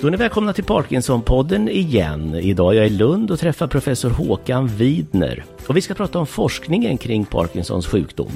Då 0.00 0.06
är 0.06 0.10
ni 0.10 0.16
välkomna 0.16 0.52
till 0.52 0.64
Parkinson-podden 0.64 1.68
igen. 1.68 2.34
Idag 2.34 2.72
är 2.72 2.76
jag 2.76 2.86
i 2.86 2.90
Lund 2.90 3.30
och 3.30 3.38
träffar 3.38 3.66
professor 3.66 4.10
Håkan 4.10 4.66
Widner. 4.66 5.44
Och 5.66 5.76
vi 5.76 5.80
ska 5.80 5.94
prata 5.94 6.18
om 6.18 6.26
forskningen 6.26 6.98
kring 6.98 7.24
Parkinsons 7.24 7.86
sjukdom. 7.86 8.32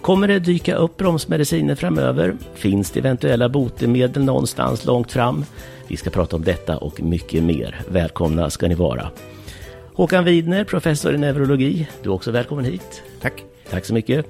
Kommer 0.00 0.28
det 0.28 0.38
dyka 0.38 0.74
upp 0.74 0.96
bromsmediciner 0.96 1.74
framöver? 1.74 2.36
Finns 2.54 2.90
det 2.90 3.00
eventuella 3.00 3.48
botemedel 3.48 4.24
någonstans 4.24 4.84
långt 4.84 5.12
fram? 5.12 5.44
Vi 5.88 5.96
ska 5.96 6.10
prata 6.10 6.36
om 6.36 6.44
detta 6.44 6.76
och 6.78 7.02
mycket 7.02 7.42
mer. 7.42 7.80
Välkomna 7.88 8.50
ska 8.50 8.68
ni 8.68 8.74
vara. 8.74 9.10
Håkan 9.94 10.24
Widner, 10.24 10.64
professor 10.64 11.14
i 11.14 11.18
neurologi. 11.18 11.88
Du 12.02 12.08
är 12.08 12.14
också 12.14 12.30
välkommen 12.30 12.64
hit. 12.64 13.02
Tack. 13.20 13.44
Tack 13.70 13.84
så 13.84 13.94
mycket. 13.94 14.26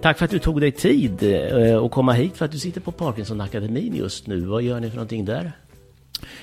Tack 0.00 0.18
för 0.18 0.24
att 0.24 0.30
du 0.30 0.38
tog 0.38 0.60
dig 0.60 0.72
tid 0.72 1.22
eh, 1.22 1.84
att 1.84 1.90
komma 1.90 2.12
hit 2.12 2.36
för 2.36 2.44
att 2.44 2.52
du 2.52 2.58
sitter 2.58 2.80
på 2.80 2.92
Parkinsonakademin 2.92 3.96
just 3.96 4.26
nu. 4.26 4.40
Vad 4.40 4.62
gör 4.62 4.80
ni 4.80 4.88
för 4.88 4.96
någonting 4.96 5.24
där? 5.24 5.52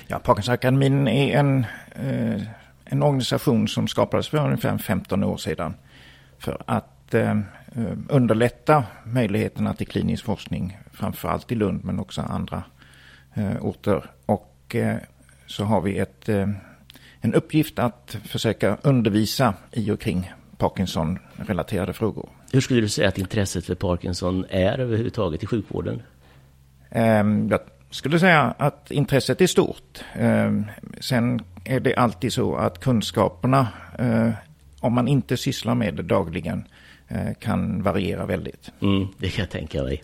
Ja, 0.07 0.19
Parkinsonakademin 0.19 1.07
är 1.07 1.39
en, 1.39 1.65
eh, 1.95 2.41
en 2.85 3.03
organisation 3.03 3.67
som 3.67 3.87
skapades 3.87 4.27
för 4.27 4.45
ungefär 4.45 4.77
15 4.77 5.23
år 5.23 5.37
sedan 5.37 5.73
för 6.39 6.61
att 6.65 7.13
eh, 7.13 7.39
underlätta 8.09 8.83
möjligheterna 9.05 9.73
till 9.73 9.87
klinisk 9.87 10.25
forskning, 10.25 10.77
framför 10.91 11.29
allt 11.29 11.51
i 11.51 11.55
Lund 11.55 11.83
men 11.83 11.99
också 11.99 12.21
andra 12.21 12.63
eh, 13.33 13.65
orter. 13.65 14.05
Och 14.25 14.75
så 15.47 15.63
har 15.63 15.81
vi 15.81 15.97
ett, 15.97 16.29
en 17.21 17.33
uppgift 17.33 17.79
att 17.79 18.17
försöka 18.23 18.77
undervisa 18.81 19.53
i 19.71 19.91
och 19.91 19.99
kring 19.99 20.31
Parkinson-relaterade 20.57 21.93
frågor. 21.93 22.29
Hur 22.51 22.61
skulle 22.61 22.81
du 22.81 22.89
säga 22.89 23.07
att 23.07 23.17
intresset 23.17 23.65
för 23.65 23.75
Parkinson 23.75 24.45
är 24.49 24.79
överhuvudtaget 24.79 25.43
i 25.43 25.47
sjukvården? 25.47 26.01
Ehm, 26.89 27.47
jag 27.49 27.59
skulle 27.93 28.19
säga 28.19 28.55
att 28.57 28.91
intresset 28.91 29.41
är 29.41 29.47
stort. 29.47 29.99
Ehm, 30.13 30.65
sen 30.99 31.41
är 31.63 31.79
det 31.79 31.95
alltid 31.95 32.33
så 32.33 32.55
att 32.55 32.79
kunskaperna, 32.79 33.67
eh, 33.99 34.29
om 34.79 34.93
man 34.93 35.07
inte 35.07 35.37
sysslar 35.37 35.75
med 35.75 35.95
det 35.95 36.03
dagligen, 36.03 36.67
eh, 37.07 37.33
kan 37.39 37.83
variera 37.83 38.25
väldigt. 38.25 38.71
Mm, 38.81 39.07
det 39.17 39.29
kan 39.29 39.43
jag 39.43 39.49
tänka 39.49 39.83
mig. 39.83 40.01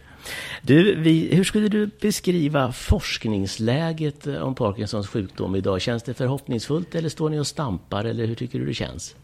Du, 0.61 0.95
vi, 0.95 1.35
hur 1.35 1.43
skulle 1.43 1.67
du 1.67 1.89
beskriva 2.01 2.71
forskningsläget 2.71 4.27
eh, 4.27 4.41
om 4.41 4.55
Parkinsons 4.55 5.07
sjukdom 5.07 5.55
idag? 5.55 5.81
Känns 5.81 6.03
det 6.03 6.13
förhoppningsfullt 6.13 6.95
eller 6.95 7.09
står 7.09 7.29
ni 7.29 7.39
och 7.39 7.47
stampar 7.47 8.05
eller 8.05 8.25
hur 8.25 8.35
tycker 8.35 8.59
du 8.59 8.65
det 8.65 8.73
känns? 8.73 9.15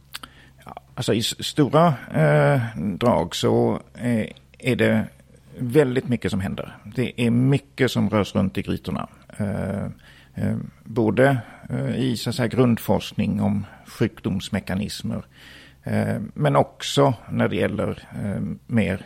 Ja, 0.65 0.75
alltså 0.95 1.13
i 1.13 1.21
stora 1.23 1.93
eh, 2.13 2.61
drag 2.77 3.35
så 3.35 3.79
eh, 3.93 4.27
är 4.59 4.75
det 4.75 5.05
väldigt 5.59 6.07
mycket 6.07 6.31
som 6.31 6.39
händer. 6.39 6.77
Det 6.95 7.21
är 7.21 7.31
mycket 7.31 7.91
som 7.91 8.09
rörs 8.09 8.35
runt 8.35 8.57
i 8.57 8.61
grytorna. 8.61 9.07
Eh, 9.37 9.85
eh, 10.35 10.57
både 10.83 11.37
eh, 11.69 11.95
i 11.95 12.17
så 12.17 12.33
säga, 12.33 12.47
grundforskning 12.47 13.41
om 13.41 13.65
sjukdomsmekanismer 13.87 15.25
men 16.33 16.55
också 16.55 17.13
när 17.29 17.47
det 17.47 17.55
gäller 17.55 18.03
mer 18.67 19.05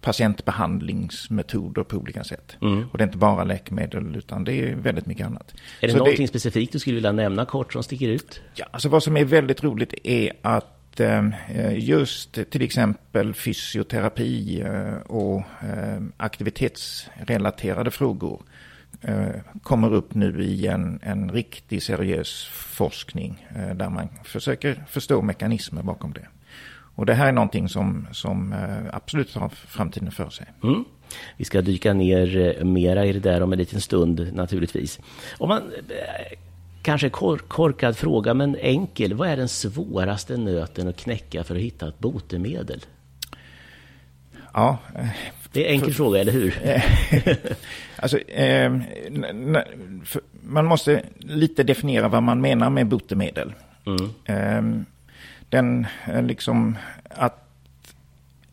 patientbehandlingsmetoder 0.00 1.82
på 1.82 1.96
olika 1.96 2.24
sätt. 2.24 2.56
Mm. 2.62 2.88
Och 2.92 2.98
det 2.98 3.04
är 3.04 3.06
inte 3.06 3.18
bara 3.18 3.44
läkemedel 3.44 4.16
utan 4.16 4.44
det 4.44 4.52
är 4.52 4.74
väldigt 4.74 5.06
mycket 5.06 5.26
annat. 5.26 5.54
Är 5.80 5.86
det 5.86 5.92
Så 5.92 5.98
någonting 5.98 6.24
det... 6.24 6.28
specifikt 6.28 6.72
du 6.72 6.78
skulle 6.78 6.94
vilja 6.94 7.12
nämna 7.12 7.44
kort 7.44 7.72
som 7.72 7.82
sticker 7.82 8.08
ut? 8.08 8.40
Ja, 8.54 8.66
alltså 8.70 8.88
vad 8.88 9.02
som 9.02 9.16
är 9.16 9.24
väldigt 9.24 9.64
roligt 9.64 9.94
är 10.04 10.32
att 10.42 10.79
Eh, 10.98 11.78
just 11.78 12.50
till 12.50 12.62
exempel 12.62 13.34
fysioterapi 13.34 14.60
eh, 14.60 14.94
och 15.06 15.38
eh, 15.38 16.00
aktivitetsrelaterade 16.16 17.90
frågor 17.90 18.42
kommer 19.62 19.94
upp 19.94 20.14
nu 20.14 20.44
i 20.44 20.66
en, 20.66 21.00
en 21.02 21.30
riktig 21.32 21.82
seriös 21.82 22.44
forskning 22.52 23.46
där 23.74 23.88
man 23.90 24.08
försöker 24.24 24.84
förstå 24.88 25.22
mekanismer 25.22 25.82
bakom 25.82 26.12
det. 26.12 26.26
Och 26.94 27.06
det 27.06 27.14
här 27.14 27.28
är 27.28 27.32
någonting 27.32 27.68
som, 27.68 28.06
som 28.12 28.54
absolut 28.92 29.34
har 29.34 29.48
framtiden 29.48 30.10
för 30.10 30.30
sig. 30.30 30.46
Mm. 30.62 30.84
Vi 31.36 31.44
ska 31.44 31.62
dyka 31.62 31.92
ner 31.92 32.64
mera 32.64 33.06
i 33.06 33.12
det 33.12 33.20
där 33.20 33.42
om 33.42 33.52
en 33.52 33.58
liten 33.58 33.80
stund 33.80 34.30
naturligtvis. 34.34 35.00
Om 35.38 35.48
man, 35.48 35.62
kanske 36.82 37.10
kork, 37.10 37.48
korkad 37.48 37.96
fråga 37.96 38.34
men 38.34 38.56
enkel. 38.56 39.14
Vad 39.14 39.28
är 39.28 39.36
den 39.36 39.48
svåraste 39.48 40.36
nöten 40.36 40.88
att 40.88 40.96
knäcka 40.96 41.44
för 41.44 41.54
att 41.54 41.60
hitta 41.60 41.88
ett 41.88 41.98
botemedel? 41.98 42.84
Ja. 44.52 44.78
Det 45.52 45.64
är 45.64 45.68
en 45.68 45.72
enkel 45.72 45.88
för, 45.88 45.96
fråga, 45.96 46.20
eller 46.20 46.32
hur? 46.32 46.54
alltså, 47.96 48.18
eh, 48.18 48.80
man 50.42 50.66
måste 50.66 51.02
lite 51.18 51.62
definiera 51.62 52.08
vad 52.08 52.22
man 52.22 52.40
menar 52.40 52.70
med 52.70 52.86
botemedel. 52.86 53.52
Mm. 53.86 54.10
Eh, 54.24 54.84
den 55.48 55.86
liksom 56.22 56.78
att 57.08 57.49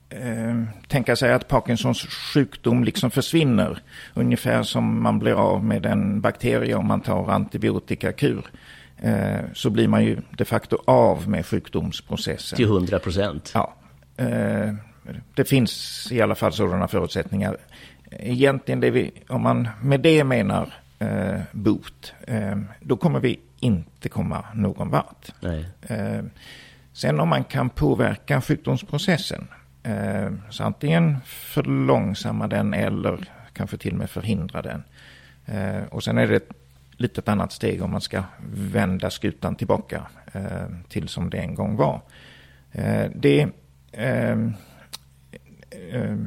eh, 0.09 0.63
tänka 0.87 1.15
sig 1.15 1.33
att 1.33 1.47
Parkinsons 1.47 2.05
sjukdom 2.33 2.83
liksom 2.83 3.11
försvinner. 3.11 3.79
Ungefär 4.13 4.63
som 4.63 5.03
man 5.03 5.19
blir 5.19 5.33
av 5.33 5.63
med 5.63 5.85
en 5.85 6.21
bakterie 6.21 6.75
om 6.75 6.87
man 6.87 7.01
tar 7.01 7.31
antibiotikakur. 7.31 8.45
Eh, 8.97 9.39
så 9.53 9.69
blir 9.69 9.87
man 9.87 10.03
ju 10.03 10.17
de 10.37 10.45
facto 10.45 10.77
av 10.85 11.29
med 11.29 11.45
sjukdomsprocessen. 11.45 12.57
Till 12.57 12.65
100 12.65 12.99
procent? 12.99 13.51
Ja. 13.53 13.73
Eh, 14.17 14.73
det 15.33 15.45
finns 15.45 16.07
i 16.11 16.21
alla 16.21 16.35
fall 16.35 16.53
sådana 16.53 16.87
förutsättningar. 16.87 17.57
Egentligen 18.11 18.79
det 18.79 18.89
vi, 18.89 19.11
om 19.29 19.41
man 19.41 19.69
med 19.81 19.99
det 19.99 20.23
menar 20.23 20.73
eh, 20.99 21.39
bot, 21.51 22.13
då 22.79 22.97
kommer 22.97 23.19
vi 23.19 23.39
inte 23.59 24.09
komma 24.09 24.45
någon 24.53 24.89
vart. 24.89 25.31
Sen 26.93 27.19
om 27.19 27.29
man 27.29 27.43
kan 27.43 27.69
påverka 27.69 28.41
sjukdomsprocessen, 28.41 29.47
så 30.49 30.63
antingen 30.63 31.17
förlångsamma 31.25 32.47
den 32.47 32.73
eller 32.73 33.29
kanske 33.53 33.77
till 33.77 33.91
och 33.93 33.99
med 33.99 34.09
förhindra 34.09 34.61
den. 34.61 34.83
Eh, 35.45 35.83
och 35.89 36.03
sen 36.03 36.17
är 36.17 36.27
det 36.27 36.35
ett 36.35 36.49
litet 36.97 37.27
annat 37.27 37.51
steg 37.51 37.83
om 37.83 37.91
man 37.91 38.01
ska 38.01 38.23
vända 38.53 39.09
skutan 39.09 39.55
tillbaka 39.55 40.07
eh, 40.33 40.67
till 40.89 41.07
som 41.07 41.29
det 41.29 41.37
en 41.37 41.55
gång 41.55 41.75
var. 41.75 42.01
Eh, 42.71 43.11
det 43.15 43.47
eh, 43.91 44.31
eh, 45.91 46.17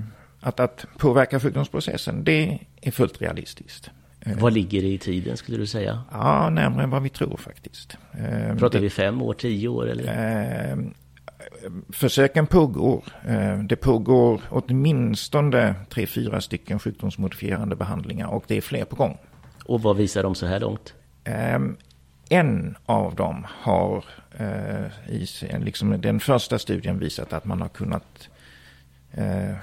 att, 0.40 0.60
att 0.60 0.86
påverka 0.98 1.40
sjukdomsprocessen, 1.40 2.24
det 2.24 2.58
är 2.80 2.90
fullt 2.90 3.22
realistiskt. 3.22 3.90
Vad 4.24 4.52
ligger 4.52 4.82
det 4.82 4.88
i 4.88 4.98
tiden 4.98 5.36
skulle 5.36 5.58
du 5.58 5.66
säga? 5.66 6.02
Ja, 6.12 6.50
närmare 6.50 6.82
än 6.82 6.90
vad 6.90 7.02
vi 7.02 7.08
tror 7.08 7.36
faktiskt. 7.36 7.96
Ehm, 8.12 8.58
Pratar 8.58 8.78
det, 8.78 8.82
vi 8.82 8.90
fem 8.90 9.22
år, 9.22 9.34
tio 9.34 9.68
år 9.68 9.88
eller? 9.88 10.82
Försöken 11.92 12.46
pågår. 12.46 13.04
Eh, 13.28 13.58
det 13.58 13.76
pågår 13.76 14.40
åtminstone 14.48 15.74
tre, 15.88 16.06
fyra 16.06 16.40
stycken 16.40 16.78
sjukdomsmodifierande 16.78 17.76
behandlingar 17.76 18.26
och 18.26 18.44
det 18.46 18.56
är 18.56 18.60
fler 18.60 18.84
på 18.84 18.96
gång. 18.96 19.18
Och 19.64 19.82
vad 19.82 19.96
visar 19.96 20.22
de 20.22 20.34
så 20.34 20.46
här 20.46 20.60
långt? 20.60 20.94
Eh, 21.24 21.58
en 22.28 22.76
av 22.86 23.14
dem 23.14 23.46
har 23.48 24.04
eh, 24.38 25.10
i 25.14 25.26
liksom 25.58 26.00
den 26.00 26.20
första 26.20 26.58
studien 26.58 26.98
visat 26.98 27.32
att 27.32 27.44
man 27.44 27.60
har 27.60 27.68
kunnat 27.68 28.28
eh, 29.12 29.54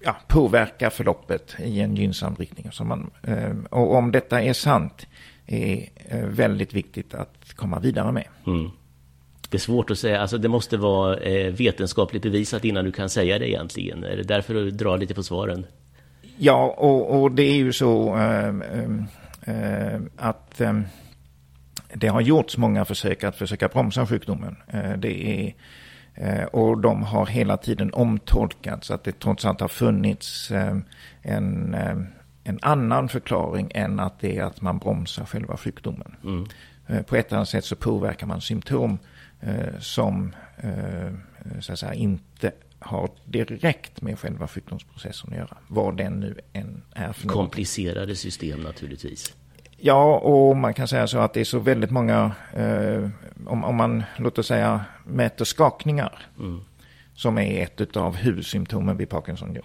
ja, 0.00 0.16
påverka 0.28 0.90
förloppet 0.90 1.56
i 1.58 1.80
en 1.80 1.96
gynnsam 1.96 2.34
riktning. 2.34 2.72
Så 2.72 2.84
man, 2.84 3.10
eh, 3.22 3.54
och 3.70 3.94
om 3.94 4.12
detta 4.12 4.42
är 4.42 4.52
sant 4.52 5.06
är 5.46 5.88
eh, 5.94 6.26
väldigt 6.26 6.74
viktigt 6.74 7.14
att 7.14 7.52
komma 7.54 7.80
vidare 7.80 8.12
med. 8.12 8.26
Mm. 8.46 8.70
Det 9.48 9.56
är 9.56 9.60
svårt 9.60 9.90
att 9.90 9.98
säga, 9.98 10.20
alltså 10.20 10.38
det 10.38 10.48
måste 10.48 10.76
vara 10.76 11.16
eh, 11.16 11.52
vetenskapligt 11.52 12.22
bevisat 12.22 12.64
innan 12.64 12.84
du 12.84 12.92
kan 12.92 13.08
säga 13.08 13.38
det 13.38 13.48
egentligen. 13.48 14.04
Är 14.04 14.16
det 14.16 14.22
därför 14.22 14.54
du 14.54 14.70
drar 14.70 14.98
lite 14.98 15.14
på 15.14 15.22
svaren? 15.22 15.66
Ja, 16.38 16.74
och, 16.78 17.22
och 17.22 17.32
det 17.32 17.42
är 17.42 17.56
ju 17.56 17.72
så 17.72 18.16
äh, 18.16 18.48
äh, 19.42 20.00
att 20.16 20.60
äh, 20.60 20.80
det 21.94 22.08
har 22.08 22.20
gjorts 22.20 22.56
många 22.56 22.84
försök 22.84 23.24
att 23.24 23.36
försöka 23.36 23.68
bromsa 23.68 24.06
sjukdomen. 24.06 24.56
det 24.98 25.44
är, 25.46 25.54
och 26.56 26.78
de 26.80 27.02
har 27.02 27.26
hela 27.26 27.56
tiden 27.56 27.92
omtolkats, 27.92 28.90
att 28.90 29.04
det 29.04 29.18
trots 29.20 29.44
allt 29.44 29.60
har 29.60 29.68
funnits 29.68 30.50
en, 31.22 31.76
en 32.48 32.58
annan 32.62 33.08
förklaring 33.08 33.70
än 33.74 34.00
att 34.00 34.20
det 34.20 34.38
är 34.38 34.42
att 34.42 34.60
man 34.60 34.78
bromsar 34.78 35.24
själva 35.24 35.56
sjukdomen. 35.56 36.16
Mm. 36.24 37.04
På 37.04 37.16
ett 37.16 37.32
annat 37.32 37.48
sätt 37.48 37.64
så 37.64 37.76
påverkar 37.76 38.26
man 38.26 38.40
symptom 38.40 38.98
som 39.78 40.34
så 41.60 41.72
att 41.72 41.78
säga, 41.78 41.94
inte 41.94 42.52
har 42.78 43.10
direkt 43.24 44.02
med 44.02 44.18
själva 44.18 44.48
sjukdomsprocessen 44.48 45.30
att 45.30 45.36
göra. 45.36 45.56
Vad 45.68 45.96
den 45.96 46.20
nu 46.20 46.40
än 46.52 46.82
är 46.92 47.12
för 47.12 47.28
Komplicerade 47.28 48.06
något. 48.06 48.18
system 48.18 48.60
naturligtvis. 48.60 49.34
Ja, 49.76 50.18
och 50.18 50.56
man 50.56 50.74
kan 50.74 50.88
säga 50.88 51.06
så 51.06 51.18
att 51.18 51.34
det 51.34 51.40
är 51.40 51.44
så 51.44 51.58
väldigt 51.58 51.90
många, 51.90 52.32
eh, 52.52 53.08
om, 53.46 53.64
om, 53.64 53.76
man 53.76 54.02
låt 54.18 54.38
oss 54.38 54.46
säga 54.46 54.84
mäter 55.04 55.44
skakningar, 55.44 56.26
mm. 56.38 56.60
som 57.14 57.38
är 57.38 57.62
ett 57.62 57.96
av 57.96 58.16
huvudsymptomen 58.16 58.96
vid 58.96 59.08
Parkinson, 59.08 59.50
mm. 59.50 59.62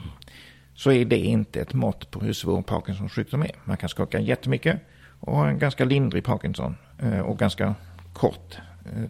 Så 0.73 0.91
är 0.91 1.05
det 1.05 1.17
inte 1.17 1.61
ett 1.61 1.73
mått 1.73 2.11
på 2.11 2.19
hur 2.19 2.33
svår 2.33 2.61
Parkinsons 2.61 3.11
sjukdom 3.11 3.41
är. 3.41 3.51
Man 3.63 3.77
kan 3.77 3.89
skaka 3.89 4.19
jättemycket 4.19 4.79
och 5.19 5.35
ha 5.35 5.47
en 5.47 5.59
ganska 5.59 5.85
lindrig 5.85 6.23
Parkinson 6.23 6.77
eh, 6.99 7.19
och 7.19 7.39
ganska 7.39 7.75
kort 8.13 8.57
eh, 8.85 9.09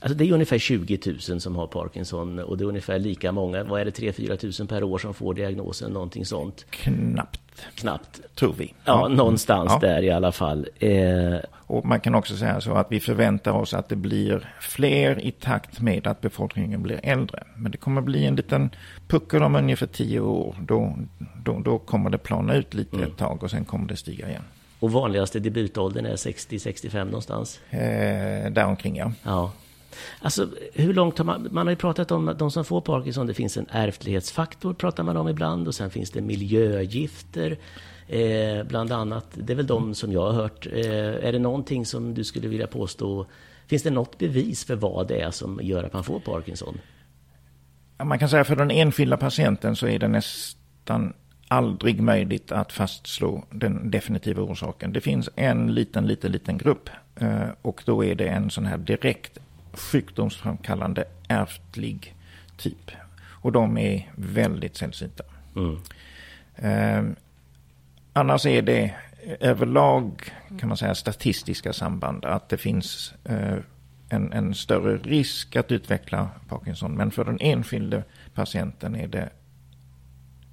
Alltså 0.00 0.18
det 0.18 0.24
är 0.24 0.32
ungefär 0.32 0.58
20 0.58 0.98
000 1.28 1.40
som 1.40 1.56
har 1.56 1.66
Parkinson 1.66 2.38
och 2.38 2.58
det 2.58 2.64
är 2.64 2.66
ungefär 2.66 2.98
lika 2.98 3.32
många, 3.32 3.64
vad 3.64 3.80
är 3.80 3.84
det, 3.84 3.90
3-4 3.90 4.60
000 4.60 4.68
per 4.68 4.82
år 4.82 4.98
som 4.98 5.14
får 5.14 5.34
diagnosen, 5.34 5.92
någonting 5.92 6.26
sånt? 6.26 6.66
Knappt. 6.70 7.40
Knappt. 7.74 8.20
Tror 8.34 8.54
vi. 8.58 8.64
Ja, 8.64 8.72
ja. 8.84 9.08
någonstans 9.08 9.72
ja. 9.82 9.88
där 9.88 10.02
i 10.02 10.10
alla 10.10 10.32
fall. 10.32 10.68
Eh... 10.78 11.36
Och 11.70 11.84
man 11.84 12.00
kan 12.00 12.14
också 12.14 12.36
säga 12.36 12.60
så 12.60 12.72
att 12.72 12.86
vi 12.90 13.00
förväntar 13.00 13.52
oss 13.52 13.74
att 13.74 13.88
det 13.88 13.96
blir 13.96 14.54
fler 14.60 15.24
i 15.24 15.30
takt 15.30 15.80
med 15.80 16.06
att 16.06 16.20
befolkningen 16.20 16.82
blir 16.82 17.00
äldre. 17.02 17.44
Men 17.56 17.72
det 17.72 17.78
kommer 17.78 18.00
bli 18.00 18.26
en 18.26 18.36
liten 18.36 18.70
puckel 19.08 19.42
om 19.42 19.56
ungefär 19.56 19.86
10 19.86 20.20
år. 20.20 20.56
Då, 20.60 20.96
då, 21.44 21.58
då 21.58 21.78
kommer 21.78 22.10
det 22.10 22.18
plana 22.18 22.54
ut 22.54 22.74
lite 22.74 22.96
mm. 22.96 23.08
ett 23.08 23.16
tag 23.16 23.42
och 23.42 23.50
sen 23.50 23.64
kommer 23.64 23.88
det 23.88 23.96
stiga 23.96 24.28
igen. 24.28 24.42
Och 24.80 24.92
vanligaste 24.92 25.38
debutåldern 25.38 26.06
är 26.06 26.16
60-65 26.16 27.04
någonstans? 27.04 27.60
Eh, 27.70 28.52
däromkring 28.52 28.96
ja. 28.96 29.12
ja. 29.22 29.52
Alltså, 30.20 30.48
hur 30.74 30.94
långt 30.94 31.18
har 31.18 31.24
man... 31.24 31.48
Man 31.50 31.66
har 31.66 31.72
ju 31.72 31.76
pratat 31.76 32.10
om 32.10 32.34
de 32.38 32.50
som 32.50 32.64
får 32.64 32.80
Parkinson, 32.80 33.26
det 33.26 33.34
finns 33.34 33.56
en 33.56 33.66
ärftlighetsfaktor, 33.70 34.74
pratar 34.74 35.02
man 35.02 35.16
om 35.16 35.28
ibland, 35.28 35.68
och 35.68 35.74
sen 35.74 35.90
finns 35.90 36.10
det 36.10 36.20
miljögifter, 36.20 37.58
eh, 38.10 38.62
bland 38.64 38.92
annat. 38.92 39.26
Det 39.34 39.52
är 39.52 39.56
väl 39.56 39.66
de 39.66 39.94
som 39.94 40.12
jag 40.12 40.20
har 40.20 40.32
hört. 40.32 40.66
Eh, 40.66 41.26
är 41.26 41.32
det 41.32 41.38
någonting 41.38 41.86
som 41.86 42.14
du 42.14 42.24
skulle 42.24 42.48
vilja 42.48 42.66
påstå, 42.66 43.26
finns 43.66 43.82
det 43.82 43.90
något 43.90 44.18
bevis 44.18 44.64
för 44.64 44.76
vad 44.76 45.08
det 45.08 45.20
är 45.20 45.30
som 45.30 45.60
gör 45.62 45.84
att 45.84 45.92
man 45.92 46.04
får 46.04 46.20
Parkinson? 46.20 46.78
Man 48.04 48.18
kan 48.18 48.28
säga 48.28 48.44
för 48.44 48.56
den 48.56 48.70
enskilda 48.70 49.16
patienten 49.16 49.76
så 49.76 49.86
är 49.86 49.98
det 49.98 50.08
nästan 50.08 51.12
aldrig 51.48 52.02
möjligt 52.02 52.52
att 52.52 52.72
fastslå 52.72 53.44
den 53.50 53.90
definitiva 53.90 54.42
orsaken. 54.42 54.92
Det 54.92 55.00
finns 55.00 55.28
en 55.36 55.74
liten, 55.74 56.06
liten, 56.06 56.32
liten 56.32 56.58
grupp 56.58 56.90
eh, 57.16 57.48
och 57.62 57.82
då 57.84 58.04
är 58.04 58.14
det 58.14 58.28
en 58.28 58.50
sån 58.50 58.66
här 58.66 58.78
direkt 58.78 59.38
sjukdomsframkallande 59.72 61.04
ärftlig 61.28 62.14
typ. 62.56 62.90
Och 63.22 63.52
de 63.52 63.78
är 63.78 64.10
väldigt 64.16 64.76
sällsynta. 64.76 65.24
Mm. 65.56 65.76
Annars 68.12 68.46
är 68.46 68.62
det 68.62 68.82
eh, 68.82 68.92
överlag 69.40 70.32
kan 70.58 70.68
man 70.68 70.76
säga 70.76 70.94
statistiska 70.94 71.72
samband. 71.72 72.24
Att 72.24 72.48
det 72.48 72.56
finns 72.56 73.14
eh, 73.24 73.56
en, 74.08 74.32
en, 74.32 74.54
större 74.54 74.96
risk 74.96 75.56
att 75.56 75.72
utveckla 75.72 76.30
Parkinson. 76.48 76.94
Men 76.94 77.10
för 77.10 77.24
den 77.24 77.38
enskilde 77.40 78.04
patienten 78.34 78.94
är 78.96 79.08
det 79.08 79.30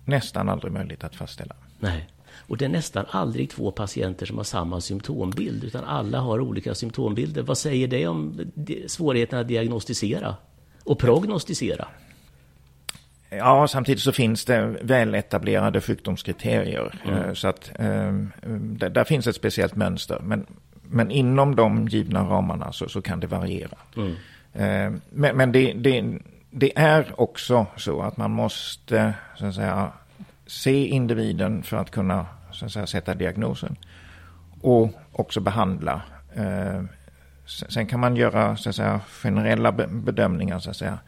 nästan 0.05 0.49
aldrig 0.49 0.73
möjligt 0.73 1.03
att 1.03 1.15
fastställa. 1.15 1.55
Nej. 1.79 2.07
Och 2.47 2.57
det 2.57 2.65
är 2.65 2.69
nästan 2.69 3.05
aldrig 3.09 3.49
två 3.49 3.71
patienter 3.71 4.25
som 4.25 4.37
har 4.37 4.43
samma 4.43 4.81
symptombild, 4.81 5.63
utan 5.63 5.83
alla 5.83 6.19
har 6.19 6.39
olika 6.39 6.75
symptombilder. 6.75 7.41
Vad 7.41 7.57
säger 7.57 7.87
det 7.87 8.07
om 8.07 8.51
svårigheten 8.87 9.39
att 9.39 9.47
diagnostisera 9.47 10.35
och 10.83 10.99
prognostisera? 10.99 11.87
Ja, 13.29 13.67
samtidigt 13.67 14.01
så 14.01 14.11
finns 14.11 14.45
det 14.45 14.77
väletablerade 14.81 15.81
sjukdomskriterier. 15.81 16.93
Mm. 17.05 17.23
Eh, 17.23 17.33
så 17.33 17.47
att 17.47 17.71
um, 17.79 18.31
där, 18.79 18.89
där, 18.89 19.03
finns 19.03 19.27
ett 19.27 19.35
speciellt 19.35 19.75
mönster. 19.75 20.19
Men, 20.23 20.45
men 20.81 21.11
inom 21.11 21.55
de 21.55 21.87
givna 21.87 22.23
ramarna 22.23 22.71
så, 22.71 22.89
så 22.89 23.01
kan 23.01 23.19
det 23.19 23.27
variera. 23.27 23.77
Mm. 23.95 24.09
Uh, 24.11 24.99
men, 25.09 25.37
men 25.37 25.51
det, 25.51 25.73
det, 25.73 26.19
det, 26.51 26.77
är 26.77 27.21
också 27.21 27.65
så 27.77 28.01
att 28.01 28.17
man 28.17 28.31
måste 28.31 29.13
så 29.35 29.45
att 29.45 29.55
säga, 29.55 29.91
se 30.45 30.87
individen 30.87 31.63
för 31.63 31.77
att 31.77 31.91
kunna 31.91 32.25
så 32.51 32.65
att 32.65 32.71
säga, 32.71 32.87
sätta 32.87 33.13
diagnosen. 33.13 33.75
Och 34.61 34.91
också 35.11 35.39
behandla. 35.39 36.01
Eh, 36.35 36.83
sen 37.45 37.87
kan 37.87 37.99
man 37.99 38.15
göra 38.15 38.57
så 38.57 38.69
att 38.69 38.75
säga, 38.75 39.01
generella 39.09 39.71
bedömningar. 39.71 40.59
Så 40.59 40.69
att 40.69 40.75
säga. 40.75 40.99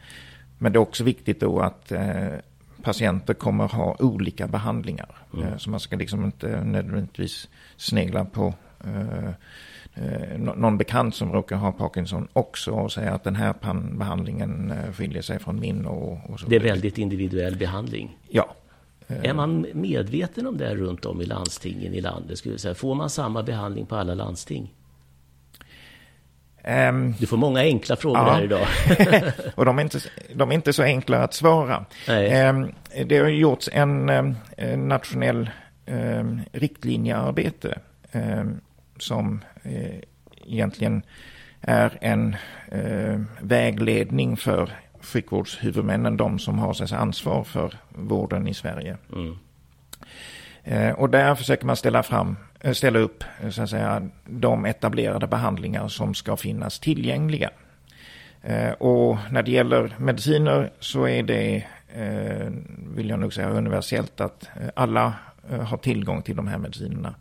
Men 0.62 0.72
det 0.72 0.76
är 0.76 0.80
också 0.80 1.04
viktigt 1.04 1.40
då 1.40 1.60
att 1.60 1.92
eh, 1.92 2.28
patienter 2.82 3.34
kommer 3.34 3.68
ha 3.68 3.96
olika 3.98 4.46
behandlingar. 4.46 5.16
Mm. 5.34 5.46
Eh, 5.46 5.56
så 5.56 5.70
man 5.70 5.80
ska 5.80 5.96
liksom 5.96 6.24
inte 6.24 6.64
nödvändigtvis 6.64 7.48
snegla 7.76 8.24
på 8.24 8.54
någon 10.36 10.78
bekant 10.78 11.14
som 11.14 11.32
råkar 11.32 11.56
ha 11.56 11.72
Parkinson 11.72 12.28
också 12.32 12.70
och 12.70 12.92
säga 12.92 13.12
att 13.12 13.24
den 13.24 13.36
här 13.36 13.54
behandlingen 13.98 14.72
skiljer 14.92 15.22
sig 15.22 15.38
från 15.38 15.60
min. 15.60 15.86
Och, 15.86 16.30
och 16.30 16.40
så 16.40 16.46
det 16.46 16.56
är 16.56 16.60
väldigt 16.60 16.98
individuell 16.98 17.56
behandling. 17.56 18.18
Ja. 18.28 18.54
Är 19.06 19.34
man 19.34 19.66
medveten 19.72 20.46
om 20.46 20.56
det 20.56 20.74
runt 20.74 21.04
om 21.04 21.20
i 21.20 21.24
landstingen 21.24 21.94
i 21.94 22.00
landet? 22.00 22.38
Skulle 22.38 22.58
säga? 22.58 22.74
Får 22.74 22.94
man 22.94 23.10
samma 23.10 23.42
behandling 23.42 23.86
på 23.86 23.96
alla 23.96 24.14
landsting? 24.14 24.74
Um, 26.64 27.14
du 27.18 27.26
får 27.26 27.36
många 27.36 27.60
enkla 27.60 27.96
frågor 27.96 28.18
ja. 28.18 28.32
här 28.32 28.42
idag. 28.42 28.66
och 29.54 29.64
de 29.64 29.78
är, 29.78 29.82
inte, 29.82 29.98
de 30.34 30.50
är 30.50 30.54
inte 30.54 30.72
så 30.72 30.82
enkla 30.82 31.18
att 31.18 31.34
svara. 31.34 31.84
Um, 32.08 32.72
det 33.06 33.18
har 33.18 33.28
gjorts 33.28 33.68
en, 33.72 34.08
um, 34.08 34.36
nationell 34.88 35.50
riktlinjearbete 36.52 37.78
som 38.98 39.44
uh, 39.66 40.00
egentligen 40.46 41.02
är 41.60 41.98
en 42.00 42.36
uh, 42.74 43.20
vägledning 43.40 44.36
för 44.36 44.70
sjukvårdshuvudmännen, 45.00 46.16
de 46.16 46.38
som 46.38 46.58
har 46.58 46.94
ansvar 46.94 47.44
för 47.44 47.74
vården 47.88 48.48
i 48.48 48.54
Sverige. 48.54 48.96
Mm. 49.12 49.38
Eh, 50.64 50.90
och 50.90 51.10
där 51.10 51.34
försöker 51.34 51.66
man 51.66 51.76
ställa, 51.76 52.02
fram, 52.02 52.36
eh, 52.60 52.72
ställa 52.72 52.98
upp 52.98 53.24
eh, 53.42 53.50
så 53.50 53.62
att 53.62 53.70
säga, 53.70 54.08
de 54.26 54.64
etablerade 54.64 55.26
behandlingar 55.26 55.88
som 55.88 56.14
ska 56.14 56.36
finnas 56.36 56.78
tillgängliga. 56.78 57.50
Och 58.78 59.16
när 59.30 59.42
det 59.42 59.50
gäller 59.50 59.94
mediciner 59.98 60.70
så 60.78 61.08
är 61.08 61.22
det, 61.22 61.64
vill 62.94 63.08
jag 63.08 63.18
nog 63.18 63.34
säga, 63.34 63.50
universellt 63.50 64.20
att 64.20 64.48
alla 64.74 65.14
har 65.60 65.76
tillgång 65.76 66.22
till 66.22 66.36
de 66.36 66.48
här 66.48 66.58
medicinerna. 66.58 67.14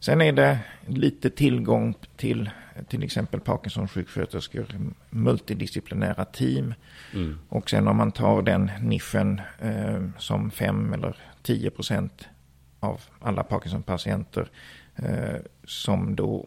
Sen 0.00 0.20
är 0.20 0.32
det 0.32 0.58
lite 0.86 1.30
tillgång 1.30 1.94
till 2.16 2.50
till 2.88 3.02
exempel 3.02 3.40
Parkinsons 3.40 3.90
sjuksköterskor, 3.90 4.66
multidisciplinära 5.10 6.24
team. 6.24 6.74
Mm. 7.14 7.38
Och 7.48 7.70
sen 7.70 7.88
om 7.88 7.96
man 7.96 8.12
tar 8.12 8.42
den 8.42 8.70
nischen 8.80 9.40
eh, 9.58 10.02
som 10.18 10.50
5 10.50 10.92
eller 10.92 11.16
10 11.42 11.70
procent 11.70 12.28
av 12.80 13.00
alla 13.20 13.42
Parkinson-patienter 13.42 14.48
eh, 14.96 15.36
som 15.64 16.16
då 16.16 16.46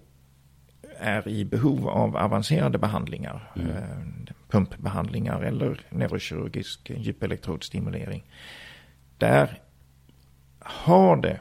är 0.98 1.28
i 1.28 1.46
behov 1.46 1.90
av 1.90 2.18
avancerade 2.18 2.78
behandlingar, 2.78 3.52
mm. 3.56 3.70
eh, 3.70 4.34
pumpbehandlingar 4.50 5.42
eller 5.42 5.80
neurokirurgisk 5.90 6.92
djupelektrodstimulering. 6.96 8.24
Där 9.18 9.60
har 10.60 11.16
det 11.16 11.40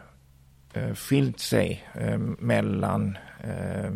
eh, 0.72 0.94
skilt 0.94 1.40
sig 1.40 1.84
eh, 1.94 2.18
mellan 2.18 3.18
eh, 3.40 3.92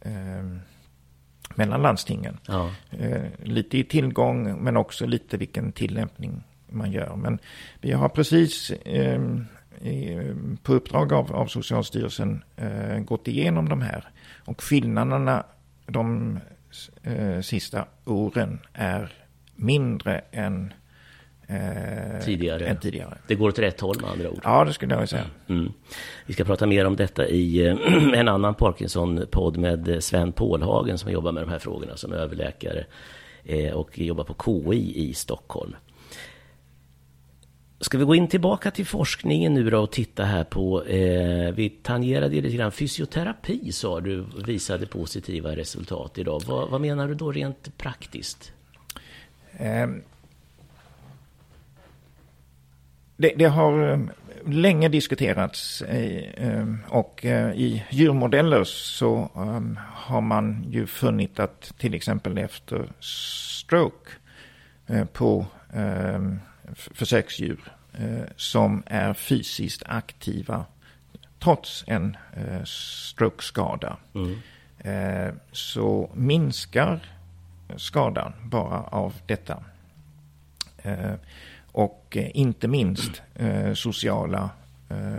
eh, 0.00 0.44
mellan 1.54 1.82
landstingen. 1.82 2.38
Ja. 2.46 2.70
Lite 3.42 3.78
i 3.78 3.84
tillgång 3.84 4.64
men 4.64 4.76
också 4.76 5.06
lite 5.06 5.36
vilken 5.36 5.72
tillämpning 5.72 6.42
man 6.70 6.92
gör. 6.92 7.16
Men 7.16 7.38
vi 7.80 7.92
har 7.92 8.08
precis 8.08 8.70
eh, 8.70 9.20
på 10.62 10.72
uppdrag 10.74 11.12
av, 11.12 11.36
av 11.36 11.46
Socialstyrelsen 11.46 12.44
eh, 12.56 12.98
gått 12.98 13.28
igenom 13.28 13.68
de 13.68 13.82
här. 13.82 14.08
Och 14.44 14.62
skillnaderna 14.62 15.44
de 15.86 16.38
eh, 17.02 17.40
sista 17.40 17.84
åren 18.04 18.58
är 18.72 19.12
mindre 19.56 20.20
än 20.32 20.72
eh, 21.46 22.24
tidigare. 22.24 22.66
än 22.66 22.76
tidigare. 22.80 23.18
Det 23.26 23.34
går 23.34 23.48
åt 23.48 23.58
rätt 23.58 23.80
håll 23.80 23.96
med 24.00 24.10
andra 24.10 24.30
ord. 24.30 24.40
Ja, 24.44 24.64
det 24.64 24.72
skulle 24.72 24.94
jag 24.94 25.08
säga. 25.08 25.24
Mm. 25.48 25.72
Vi 26.26 26.32
ska 26.32 26.44
prata 26.44 26.66
mer 26.66 26.84
om 26.84 26.96
detta 26.96 27.28
i 27.28 27.66
eh, 27.66 27.76
en 28.14 28.28
annan 28.28 28.54
Parkinson-podd 28.54 29.56
med 29.56 30.04
Sven 30.04 30.32
Pålhagen 30.32 30.98
som 30.98 31.12
jobbar 31.12 31.32
med 31.32 31.42
de 31.42 31.50
här 31.50 31.58
frågorna 31.58 31.96
som 31.96 32.12
överläkare 32.12 32.84
eh, 33.44 33.72
och 33.72 33.98
jobbar 33.98 34.24
på 34.24 34.34
KI 34.44 35.08
i 35.08 35.14
Stockholm. 35.14 35.74
Ska 37.80 37.98
vi 37.98 38.04
gå 38.04 38.14
in 38.14 38.28
tillbaka 38.28 38.70
till 38.70 38.86
forskningen 38.86 39.54
nu 39.54 39.70
då 39.70 39.80
och 39.80 39.92
titta 39.92 40.24
här 40.24 40.44
på, 40.44 40.84
eh, 40.84 41.52
vi 41.54 41.70
tangerade 41.82 42.40
lite 42.40 42.56
grann, 42.56 42.72
fysioterapi 42.72 43.72
sa 43.72 44.00
du 44.00 44.26
visade 44.46 44.86
positiva 44.86 45.56
resultat 45.56 46.18
idag. 46.18 46.42
Vad, 46.46 46.70
vad 46.70 46.80
menar 46.80 47.08
du 47.08 47.14
då 47.14 47.32
rent 47.32 47.78
praktiskt? 47.78 48.52
Um 49.60 50.02
det, 53.20 53.32
det, 53.36 53.44
har 53.44 53.88
ehm, 53.88 54.10
länge 54.46 54.88
diskuterats 54.88 55.82
ehm, 55.82 56.78
och 56.88 57.24
eh, 57.24 57.50
i 57.50 57.84
djurmodeller 57.90 58.64
så 58.64 59.30
har 59.94 60.20
man 60.20 60.64
ju 60.70 60.86
funnit 60.86 61.40
att 61.40 61.74
till 61.78 61.94
exempel 61.94 62.38
efter 62.38 62.92
stroke 63.00 64.10
eh, 64.86 65.04
på 65.04 65.46
försöksdjur 66.74 67.72
som 68.36 68.82
är 68.86 69.14
fysiskt 69.14 69.82
aktiva 69.86 70.64
trots 71.38 71.84
en 71.86 72.16
stroke-skada 72.64 73.96
mm. 74.14 75.38
så 75.52 76.10
minskar 76.14 77.00
skadan 77.76 78.32
bara 78.44 78.82
av 78.82 79.14
detta. 79.26 79.62
Och 81.78 82.16
eh, 82.16 82.30
inte 82.34 82.68
minst 82.68 83.22
eh, 83.34 83.72
sociala 83.74 84.50
eh, 84.88 85.18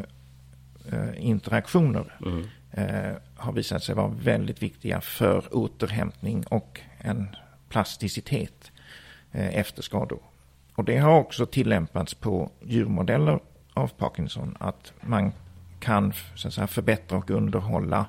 interaktioner 1.17 2.17
mm. 2.25 2.45
har 3.35 3.53
visat 3.53 3.83
sig 3.83 3.95
vara 3.95 4.07
väldigt 4.07 4.63
viktiga 4.63 5.01
för 5.01 5.55
återhämtning 5.55 6.43
och 6.43 6.81
en 6.97 7.35
plasticitet 7.69 8.71
efter 9.31 9.81
skador. 9.81 10.19
Och 10.79 10.85
det 10.85 10.97
har 10.97 11.19
också 11.19 11.45
tillämpats 11.45 12.13
på 12.13 12.49
djurmodeller 12.61 13.39
av 13.73 13.87
Parkinson 13.87 14.57
att 14.59 14.93
man 15.01 15.31
kan 15.79 16.13
så 16.35 16.47
att 16.47 16.53
säga, 16.53 16.67
förbättra 16.67 17.17
och 17.17 17.31
underhålla 17.31 18.05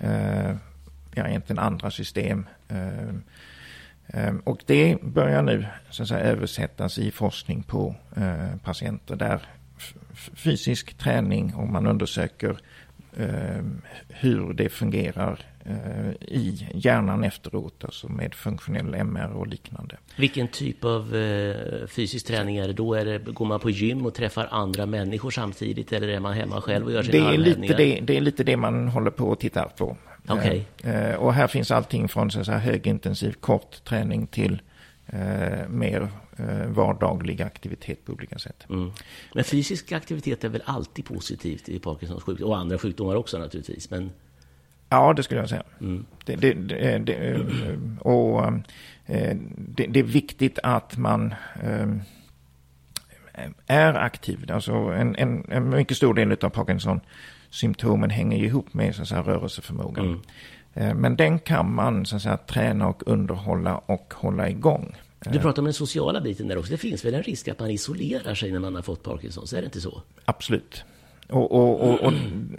eh, 0.00 0.50
ja, 1.14 1.28
egentligen 1.28 1.58
andra 1.58 1.90
system. 1.90 2.46
Eh, 2.68 3.08
eh 4.06 4.34
och 4.44 4.60
det 4.66 5.02
börjar 5.02 5.42
nu 5.42 5.66
så 5.90 6.02
att 6.02 6.08
säga, 6.08 6.20
översättas 6.20 6.98
i 6.98 7.10
forskning 7.10 7.62
på 7.62 7.94
eh, 8.16 8.56
patienter 8.64 9.16
där 9.16 9.48
fysisk 10.34 10.94
träning 10.94 11.54
och 11.54 11.68
man 11.68 11.86
undersöker 11.86 12.50
eh, 12.50 12.56
hur 14.08 14.52
det 14.52 14.68
fungerar 14.68 15.40
eh, 15.64 16.10
i 16.20 16.68
hjärnan 16.74 17.24
efteråt, 17.24 17.84
alltså 17.84 18.08
med 18.08 18.34
funktionell 18.34 18.94
MR 18.94 19.32
och 19.32 19.46
liknande. 19.46 19.96
Vilken 20.16 20.48
typ 20.48 20.84
av 20.84 21.16
eh, 21.16 21.86
fysisk 21.86 22.26
träning 22.26 22.56
är 22.56 22.66
det 22.66 22.72
då? 22.72 22.94
Är 22.94 23.04
det, 23.04 23.18
går 23.18 23.46
man 23.46 23.60
på 23.60 23.70
gym 23.70 24.06
och 24.06 24.14
träffar 24.14 24.48
andra 24.50 24.86
människor 24.86 25.30
samtidigt 25.30 25.92
eller 25.92 26.08
är 26.08 26.20
man 26.20 26.34
hemma 26.34 26.60
själv 26.60 26.86
och 26.86 26.92
gör 26.92 27.02
sina 27.02 27.30
det 27.30 27.34
är 27.34 27.38
lite 27.38 27.74
det, 27.74 28.00
det 28.00 28.16
är 28.16 28.20
lite 28.20 28.44
det 28.44 28.56
man 28.56 28.88
håller 28.88 29.10
på 29.10 29.24
och 29.24 29.38
tittar 29.38 29.68
på. 29.76 29.96
Okay. 30.28 30.62
Eh, 30.84 31.14
och 31.14 31.34
här 31.34 31.46
finns 31.46 31.70
allting 31.70 32.08
från 32.08 32.30
så 32.30 32.52
här, 32.52 32.58
högintensiv 32.58 33.32
kort 33.32 33.84
träning 33.84 34.26
till 34.26 34.62
eh, 35.08 35.68
mer 35.68 36.08
eh, 36.36 36.66
vardaglig 36.66 37.42
aktivitet 37.42 38.04
på 38.04 38.12
olika 38.12 38.38
sätt. 38.38 38.66
Mm. 38.70 38.90
Men 39.34 39.44
fysisk 39.44 39.92
aktivitet 39.92 40.44
är 40.44 40.48
väl 40.48 40.62
alltid 40.64 41.04
positivt 41.04 41.68
i 41.68 41.78
Parkinsons 41.78 42.22
sjukdom 42.22 42.50
och 42.50 42.58
andra 42.58 42.78
sjukdomar 42.78 43.14
också 43.14 43.38
naturligtvis. 43.38 43.90
Men... 43.90 44.10
Ja, 44.88 45.12
det 45.12 45.22
skulle 45.22 45.40
jag 45.40 45.48
säga. 45.48 45.62
Mm. 45.80 46.06
Det, 46.24 46.36
det, 46.36 46.52
det, 46.98 47.40
och 48.00 48.52
det, 49.56 50.00
är 50.00 50.02
viktigt 50.02 50.58
att 50.62 50.96
man 50.96 51.34
är 53.66 53.94
aktiv. 53.94 54.50
Alltså 54.52 54.72
en, 54.72 55.16
en, 55.16 55.44
en 55.50 55.70
mycket 55.70 55.96
stor 55.96 56.14
del 56.14 56.32
av 56.32 56.50
Parkinson 56.50 57.00
symptomen 57.50 58.10
hänger 58.10 58.44
ihop 58.44 58.74
med 58.74 58.94
så 58.94 59.02
att 59.02 59.08
säga, 59.08 59.22
rörelseförmågan. 59.22 60.06
Mm. 60.06 60.20
Eh, 60.78 60.94
men 60.94 61.16
den 61.16 61.38
kan 61.38 61.74
man 61.74 62.06
så 62.06 62.16
att 62.16 62.22
säga, 62.22 62.36
träna 62.36 62.88
och 62.88 63.02
underhålla 63.06 63.78
och 63.78 64.14
hålla 64.16 64.48
igång. 64.48 64.96
Du 65.18 65.36
eh, 65.36 65.42
pratar 65.42 65.62
om 65.62 65.64
den 65.64 65.74
sociala 65.74 66.20
biten 66.20 66.48
där 66.48 66.58
också. 66.58 66.70
Det 66.70 66.78
finns 66.78 67.04
väl 67.04 67.14
en 67.14 67.22
risk 67.22 67.48
att 67.48 67.58
man 67.58 67.70
isolerar 67.70 68.34
sig 68.34 68.52
när 68.52 68.58
man 68.58 68.74
har 68.74 68.82
fått 68.82 69.02
Parkinsons? 69.02 69.52
Är 69.52 69.60
det 69.60 69.64
inte 69.64 69.80
så? 69.80 70.02
Absolut. 70.24 70.84
Och, 71.30 71.52
och, 71.52 71.80
och, 71.80 72.00
och, 72.00 72.12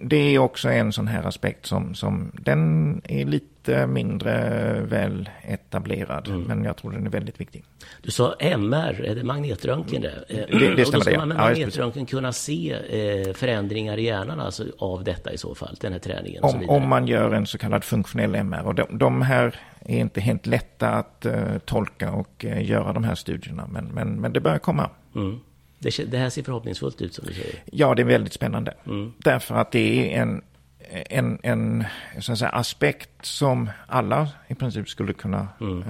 det 0.03 0.35
är 0.35 0.39
också 0.39 0.69
en 0.69 0.93
sån 0.93 1.07
här 1.07 1.23
aspekt 1.23 1.65
som, 1.65 1.95
som 1.95 2.31
den 2.33 3.01
är 3.03 3.25
lite 3.25 3.87
mindre 3.87 4.35
väl 4.81 5.29
etablerad. 5.41 6.27
Mm. 6.27 6.41
Men 6.41 6.63
jag 6.63 6.77
tror 6.77 6.91
den 6.91 7.05
är 7.05 7.09
väldigt 7.09 7.41
viktig. 7.41 7.63
Du 8.01 8.11
sa 8.11 8.35
MR, 8.39 9.05
är 9.05 9.15
det 9.15 9.23
magnetröntgen 9.23 10.01
det? 10.01 10.23
Det, 10.27 10.75
det 10.75 10.85
stämmer. 10.85 10.87
Och 10.87 10.91
då 10.91 11.01
ska 11.01 11.17
man 11.17 11.27
med 11.27 11.37
magnetröntgen 11.37 12.05
kunna 12.05 12.33
se 12.33 12.73
eh, 12.73 13.33
förändringar 13.33 13.97
i 13.97 14.03
hjärnan 14.03 14.39
alltså 14.39 14.63
av 14.77 15.03
detta 15.03 15.33
i 15.33 15.37
så 15.37 15.55
fall, 15.55 15.77
den 15.81 15.91
här 15.91 15.99
träningen? 15.99 16.43
Om, 16.43 16.69
om 16.69 16.89
man 16.89 17.07
gör 17.07 17.31
en 17.31 17.45
så 17.45 17.57
kallad 17.57 17.83
funktionell 17.83 18.35
MR. 18.35 18.65
Och 18.65 18.75
de, 18.75 18.97
de 18.97 19.21
här 19.21 19.55
är 19.85 19.99
inte 19.99 20.21
helt 20.21 20.45
lätta 20.45 20.89
att 20.89 21.25
uh, 21.25 21.57
tolka 21.65 22.11
och 22.11 22.45
uh, 22.47 22.63
göra 22.63 22.93
de 22.93 23.03
här 23.03 23.15
studierna. 23.15 23.67
Men, 23.67 23.85
men, 23.85 24.21
men 24.21 24.33
det 24.33 24.39
börjar 24.39 24.59
komma. 24.59 24.89
Mm. 25.15 25.39
Det, 25.79 26.11
det, 26.11 26.17
här 26.17 26.29
ser 26.29 26.43
förhoppningsfullt 26.43 27.01
ut 27.01 27.13
som 27.13 27.25
du 27.25 27.33
säger. 27.33 27.63
Ja, 27.65 27.95
det 27.95 28.01
är 28.01 28.05
väldigt 28.05 28.33
spännande. 28.33 28.73
Mm. 28.85 29.13
Därför 29.17 29.55
att 29.55 29.71
det 29.71 30.15
är 30.15 30.21
en, 30.21 30.41
en, 30.89 31.39
en 31.43 31.85
så 32.19 32.31
att 32.31 32.39
säga, 32.39 32.49
aspekt 32.49 33.25
som 33.25 33.69
alla 33.87 34.29
i 34.47 34.55
princip 34.55 34.89
skulle 34.89 35.13
kunna 35.13 35.47
mm. 35.61 35.83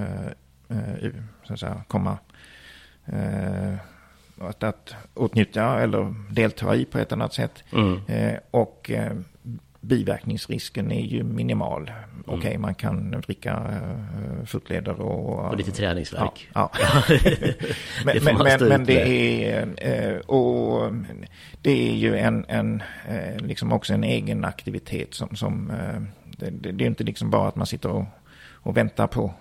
eh, 0.70 1.12
så 1.44 1.54
att 1.54 1.60
säga, 1.60 1.84
komma 1.88 2.18
eh, 3.06 3.74
att, 4.42 4.64
att 4.64 4.96
åtnjuta 5.14 5.80
eller 5.80 6.16
delta 6.34 6.76
i 6.76 6.86
på 6.86 6.98
ett 6.98 7.12
annat 7.12 7.34
sätt. 7.34 7.64
Mm. 7.72 8.06
Eh, 8.08 8.40
och 8.52 8.92
eh, 8.92 9.14
biverkningsrisken 9.82 10.92
är 10.92 11.06
ju 11.06 11.24
minimal. 11.24 11.82
Mm. 11.82 12.24
Okej, 12.26 12.38
okay, 12.38 12.58
man 12.58 12.76
kan 12.76 13.12
dricka 13.12 13.58
uh, 13.58 14.46
fotleder 14.46 15.02
och... 15.02 15.50
Och 15.50 15.58
lite 15.58 15.72
träningsverk. 15.72 16.50
Ja. 16.54 16.72
ja. 16.80 17.04
men, 18.06 18.16
det 18.16 18.24
men, 18.24 18.38
men, 18.38 18.68
men, 18.70 18.86
det 18.86 19.46
är... 19.46 20.14
Uh, 20.14 20.20
och 20.20 20.94
det 21.62 21.90
är 21.90 21.96
ju 21.96 22.18
en, 22.18 22.46
en 22.48 22.84
uh, 23.12 23.48
liksom 23.48 23.72
också 23.72 23.94
en 23.94 24.04
egen 24.04 24.46
aktivitet 24.46 25.14
som... 25.14 25.36
som 25.36 25.72
det, 26.38 26.72
det, 26.72 26.84
är 26.84 26.88
inte 26.88 27.04
liksom 27.04 27.30
bara 27.30 27.48
att 27.48 27.56
man 27.56 27.68
sitter 27.68 27.90
och, 27.90 28.06
och 28.52 28.78
väntar 28.78 29.08
på 29.08 29.34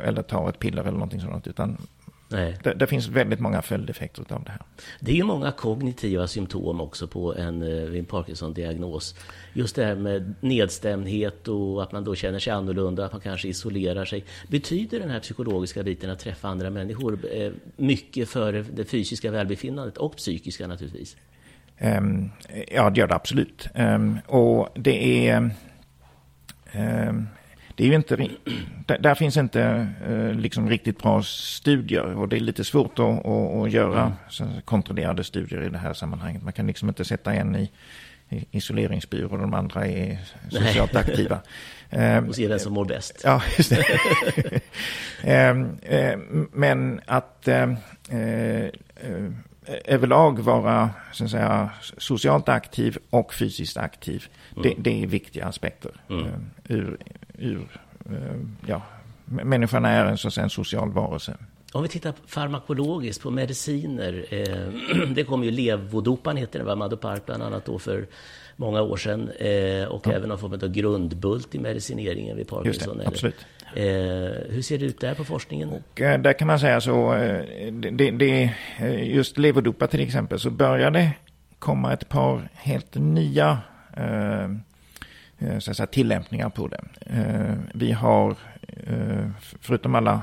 eller 0.00 0.22
tar 0.22 0.48
ett 0.48 0.58
piller 0.58 0.82
eller 0.82 0.92
någonting 0.92 1.20
sådant. 1.20 1.46
Utan 1.46 1.76
Nej. 2.32 2.58
Det, 2.62 2.74
det, 2.74 2.86
finns 2.86 3.08
väldigt 3.08 3.40
många 3.40 3.62
följdeffekter 3.62 4.24
av 4.28 4.44
det 4.44 4.50
här. 4.50 4.60
Det 5.00 5.12
är 5.12 5.16
ju 5.16 5.24
många 5.24 5.52
kognitiva 5.52 6.26
symptom 6.26 6.80
också 6.80 7.06
på 7.06 7.34
en, 7.34 7.62
eh, 7.62 7.98
en 7.98 8.04
Parkinson-diagnos. 8.04 9.14
Just 9.52 9.76
det 9.76 9.84
här 9.84 9.94
med 9.94 10.34
nedstämdhet 10.40 11.48
och 11.48 11.82
att 11.82 11.92
man 11.92 12.04
då 12.04 12.14
känner 12.14 12.38
sig 12.38 12.52
annorlunda, 12.52 13.04
att 13.04 13.12
man 13.12 13.20
kanske 13.20 13.48
isolerar 13.48 14.04
sig. 14.04 14.24
Betyder 14.48 15.00
den 15.00 15.10
här 15.10 15.20
psykologiska 15.20 15.82
biten 15.82 16.10
att 16.10 16.18
träffa 16.18 16.48
andra 16.48 16.70
människor 16.70 17.18
eh, 17.32 17.52
mycket 17.76 18.28
för 18.28 18.52
det 18.52 18.84
fysiska 18.84 19.30
välbefinnandet 19.30 19.96
och 19.96 20.16
psykiska 20.16 20.66
naturligtvis? 20.66 21.16
Um, 21.80 22.30
ja, 22.68 22.90
det 22.90 23.00
gör 23.00 23.08
det 23.08 23.14
absolut. 23.14 23.68
Um, 23.74 24.18
och 24.26 24.68
det 24.74 25.28
är... 25.28 25.50
Um, 26.74 27.28
det 27.74 27.84
är 27.84 27.88
ju 27.88 27.94
inte... 27.94 28.28
Där, 29.00 29.14
finns 29.14 29.36
inte 29.36 29.86
uh, 30.08 30.34
liksom 30.34 30.70
riktigt 30.70 31.02
bra 31.02 31.22
studier 31.22 32.14
och 32.14 32.28
det 32.28 32.36
är 32.36 32.40
lite 32.40 32.64
svårt 32.64 32.98
att, 32.98 33.26
att, 33.26 33.70
göra 33.70 34.16
mm. 34.40 34.60
kontrollerade 34.64 35.24
studier 35.24 35.62
i 35.62 35.68
det 35.68 35.78
här 35.78 35.94
sammanhanget. 35.94 36.42
Man 36.42 36.52
kan 36.52 36.66
liksom 36.66 36.88
inte 36.88 37.04
sätta 37.04 37.34
en 37.34 37.56
i, 37.56 37.70
isoleringsbyrå 38.50 39.28
och 39.28 39.38
de 39.38 39.54
andra 39.54 39.86
är 39.86 40.18
socialt 40.50 40.92
Nej. 40.92 41.02
aktiva. 41.02 41.40
och 42.28 42.34
se 42.34 42.48
vem 42.48 42.58
som 42.58 42.72
mår 42.72 42.84
bäst. 42.84 43.20
Ja, 43.24 43.42
just 43.58 43.70
det. 43.70 44.60
Men 46.52 47.00
att 47.06 47.48
överlag 49.84 50.38
vara 50.38 50.90
så 51.12 51.24
att 51.24 51.30
säga, 51.30 51.70
socialt 51.98 52.48
aktiv 52.48 52.98
och 53.10 53.34
fysiskt 53.34 53.76
aktiv. 53.76 54.26
Mm. 54.56 54.62
Det, 54.62 54.90
det, 54.90 55.02
är 55.02 55.06
viktiga 55.06 55.46
aspekter. 55.46 55.92
Mm. 56.10 56.50
Ur, 56.68 56.96
ur 57.38 57.68
uh, 58.10 58.16
ja, 58.66 58.82
människan 59.24 59.84
är 59.84 60.04
en, 60.04 60.18
så 60.18 60.28
att 60.28 60.34
säga, 60.34 60.44
en 60.44 60.50
social 60.50 60.92
varelse. 60.92 61.36
Om 61.72 61.82
vi 61.82 61.88
tittar 61.88 62.14
farmakologiskt 62.26 63.22
på 63.22 63.30
mediciner. 63.30 64.24
Eh, 64.30 65.08
det 65.14 65.24
kom 65.24 65.44
ju 65.44 65.50
levodopan, 65.50 66.36
heter 66.36 66.58
det, 66.58 66.64
va? 66.64 66.76
Madopark 66.76 67.26
bland 67.26 67.42
annat 67.42 67.64
då 67.64 67.78
för 67.78 68.06
många 68.56 68.82
år 68.82 68.96
sedan. 68.96 69.30
Eh, 69.38 69.88
och 69.88 70.06
ja. 70.06 70.12
även 70.12 70.28
någon 70.28 70.38
form 70.38 70.52
av 70.52 70.68
grundbult 70.68 71.54
i 71.54 71.58
medicineringen 71.58 72.36
vid 72.36 72.48
Parkinson. 72.48 72.94
Just 72.96 73.02
det, 73.02 73.08
absolut. 73.08 73.46
Eh, 73.74 74.52
hur 74.54 74.62
ser 74.62 74.78
det 74.78 74.84
ut 74.84 75.00
där 75.00 75.14
på 75.14 75.24
forskningen? 75.24 75.68
Och, 75.68 76.00
eh, 76.00 76.20
där 76.20 76.32
kan 76.32 76.46
man 76.46 76.58
säga 76.58 76.80
så, 76.80 77.14
eh, 77.14 77.72
det, 77.72 78.10
det, 78.10 78.54
eh, 78.78 79.14
just 79.14 79.38
levodopa 79.38 79.86
till 79.86 80.00
exempel, 80.00 80.38
så 80.38 80.50
börjar 80.50 80.90
det 80.90 81.12
komma 81.58 81.92
ett 81.92 82.08
par 82.08 82.48
helt 82.54 82.94
nya 82.94 83.58
eh, 83.96 84.48
så 85.58 85.70
att 85.70 85.76
säga, 85.76 85.86
tillämpningar 85.86 86.48
på 86.48 86.68
det. 86.68 86.84
vi 87.74 87.92
har, 87.92 88.36
förutom 89.60 89.94
alla 89.94 90.22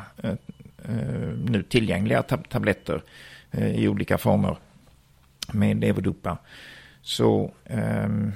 nu 1.45 1.63
tillgängliga 1.69 2.23
tab 2.23 2.49
tabletter 2.49 3.03
i 3.51 3.87
olika 3.87 4.17
former 4.17 4.57
med 5.53 5.79
levodopa, 5.79 6.37
så 7.01 7.51
uh, 7.71 8.29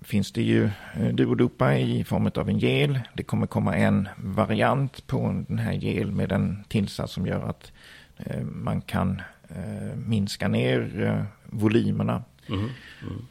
finns 0.00 0.32
det 0.32 0.42
ju 0.42 0.70
duodopa 1.12 1.76
i 1.76 2.04
form 2.04 2.30
av 2.34 2.48
en 2.48 2.58
gel. 2.58 3.00
Det 3.14 3.22
kommer 3.22 3.46
komma 3.46 3.76
en 3.76 4.08
variant 4.16 5.06
på 5.06 5.44
den 5.48 5.58
här 5.58 5.72
gel 5.72 6.12
med 6.12 6.32
en 6.32 6.64
tillsats 6.68 7.12
som 7.12 7.26
gör 7.26 7.48
att 7.48 7.72
man 8.42 8.80
kan 8.80 9.22
minska 9.94 10.48
ner 10.48 11.26
volymerna. 11.44 12.22
Mm. 12.48 12.68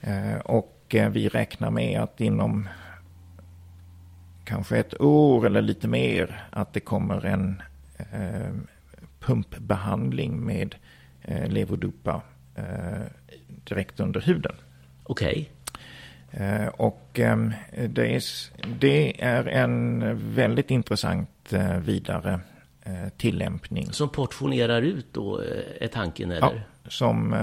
Mm. 0.02 0.42
och 0.42 0.77
vi 0.94 1.28
räknar 1.28 1.72
med 1.72 2.02
att 2.02 2.22
inom 2.22 2.70
kanske 4.44 4.78
ett 4.78 5.02
år 5.02 5.46
eller 5.46 5.62
lite 5.62 5.88
mer 5.88 6.48
att 6.50 6.74
det 6.74 6.80
kommer 6.80 7.26
en 7.26 7.62
pumpbehandling 9.20 10.46
med 10.46 10.76
levodopa 11.48 12.22
direkt 13.64 14.00
under 14.00 14.22
huden. 14.22 14.56
Okej. 15.04 15.32
Okay. 15.32 15.58
Eh, 16.32 16.68
och 16.68 17.20
ehm, 17.20 17.54
det 17.90 18.16
är, 18.16 18.24
det 18.80 19.24
är 19.24 19.48
en 19.48 20.34
väldigt 20.36 20.72
intressant 20.72 21.54
eh, 21.54 21.78
vidare 21.78 22.40
eh, 22.84 23.10
tillämpning. 23.18 23.86
Som 23.92 24.10
portionerar 24.10 24.82
ut 24.82 25.06
då, 25.12 25.42
är 25.80 25.88
tanken 25.88 26.32
eller? 26.32 26.66
Ja, 26.84 26.90
som... 26.90 27.36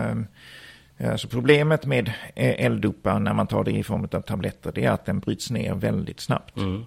Alltså 0.99 1.29
problemet 1.29 1.87
med 1.87 2.13
L-dopa 2.35 3.19
när 3.19 3.35
man 3.35 3.47
tar 3.47 3.65
det 3.65 3.71
i 3.71 3.83
form 3.83 4.09
av 4.13 4.21
tabletter 4.21 4.73
det 4.75 4.85
är 4.85 4.91
att 4.91 5.05
den 5.05 5.21
bryts 5.21 5.51
ner 5.51 5.75
väldigt 5.75 6.21
snabbt. 6.21 6.57
Mm. 6.57 6.85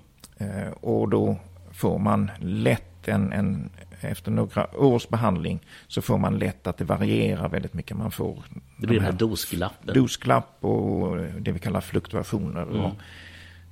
Och 0.74 1.10
då 1.10 1.38
får 1.72 2.00
man 2.00 2.32
lätt 2.40 3.08
en, 3.08 3.34
en, 3.34 3.70
efter 4.02 4.32
några 4.32 4.78
års 4.78 5.08
behandling 5.08 5.60
så 5.88 6.02
får 6.02 6.18
man 6.18 6.40
lätt 6.40 6.68
att 6.68 6.78
det 6.78 6.86
varierar 6.86 7.50
väldigt 7.50 7.74
mycket. 7.74 7.98
Man 7.98 8.12
får 8.12 8.44
det 8.78 8.88
blir 8.88 9.00
de 9.00 9.06
här 9.06 9.12
dosglappen. 9.12 9.94
Dosglapp 9.94 10.58
och 10.60 11.18
det 11.18 11.52
vi 11.52 11.60
kallar 11.60 11.82
fluktuationer. 11.82 12.62
Mm. 12.62 12.82
Och, 12.82 12.94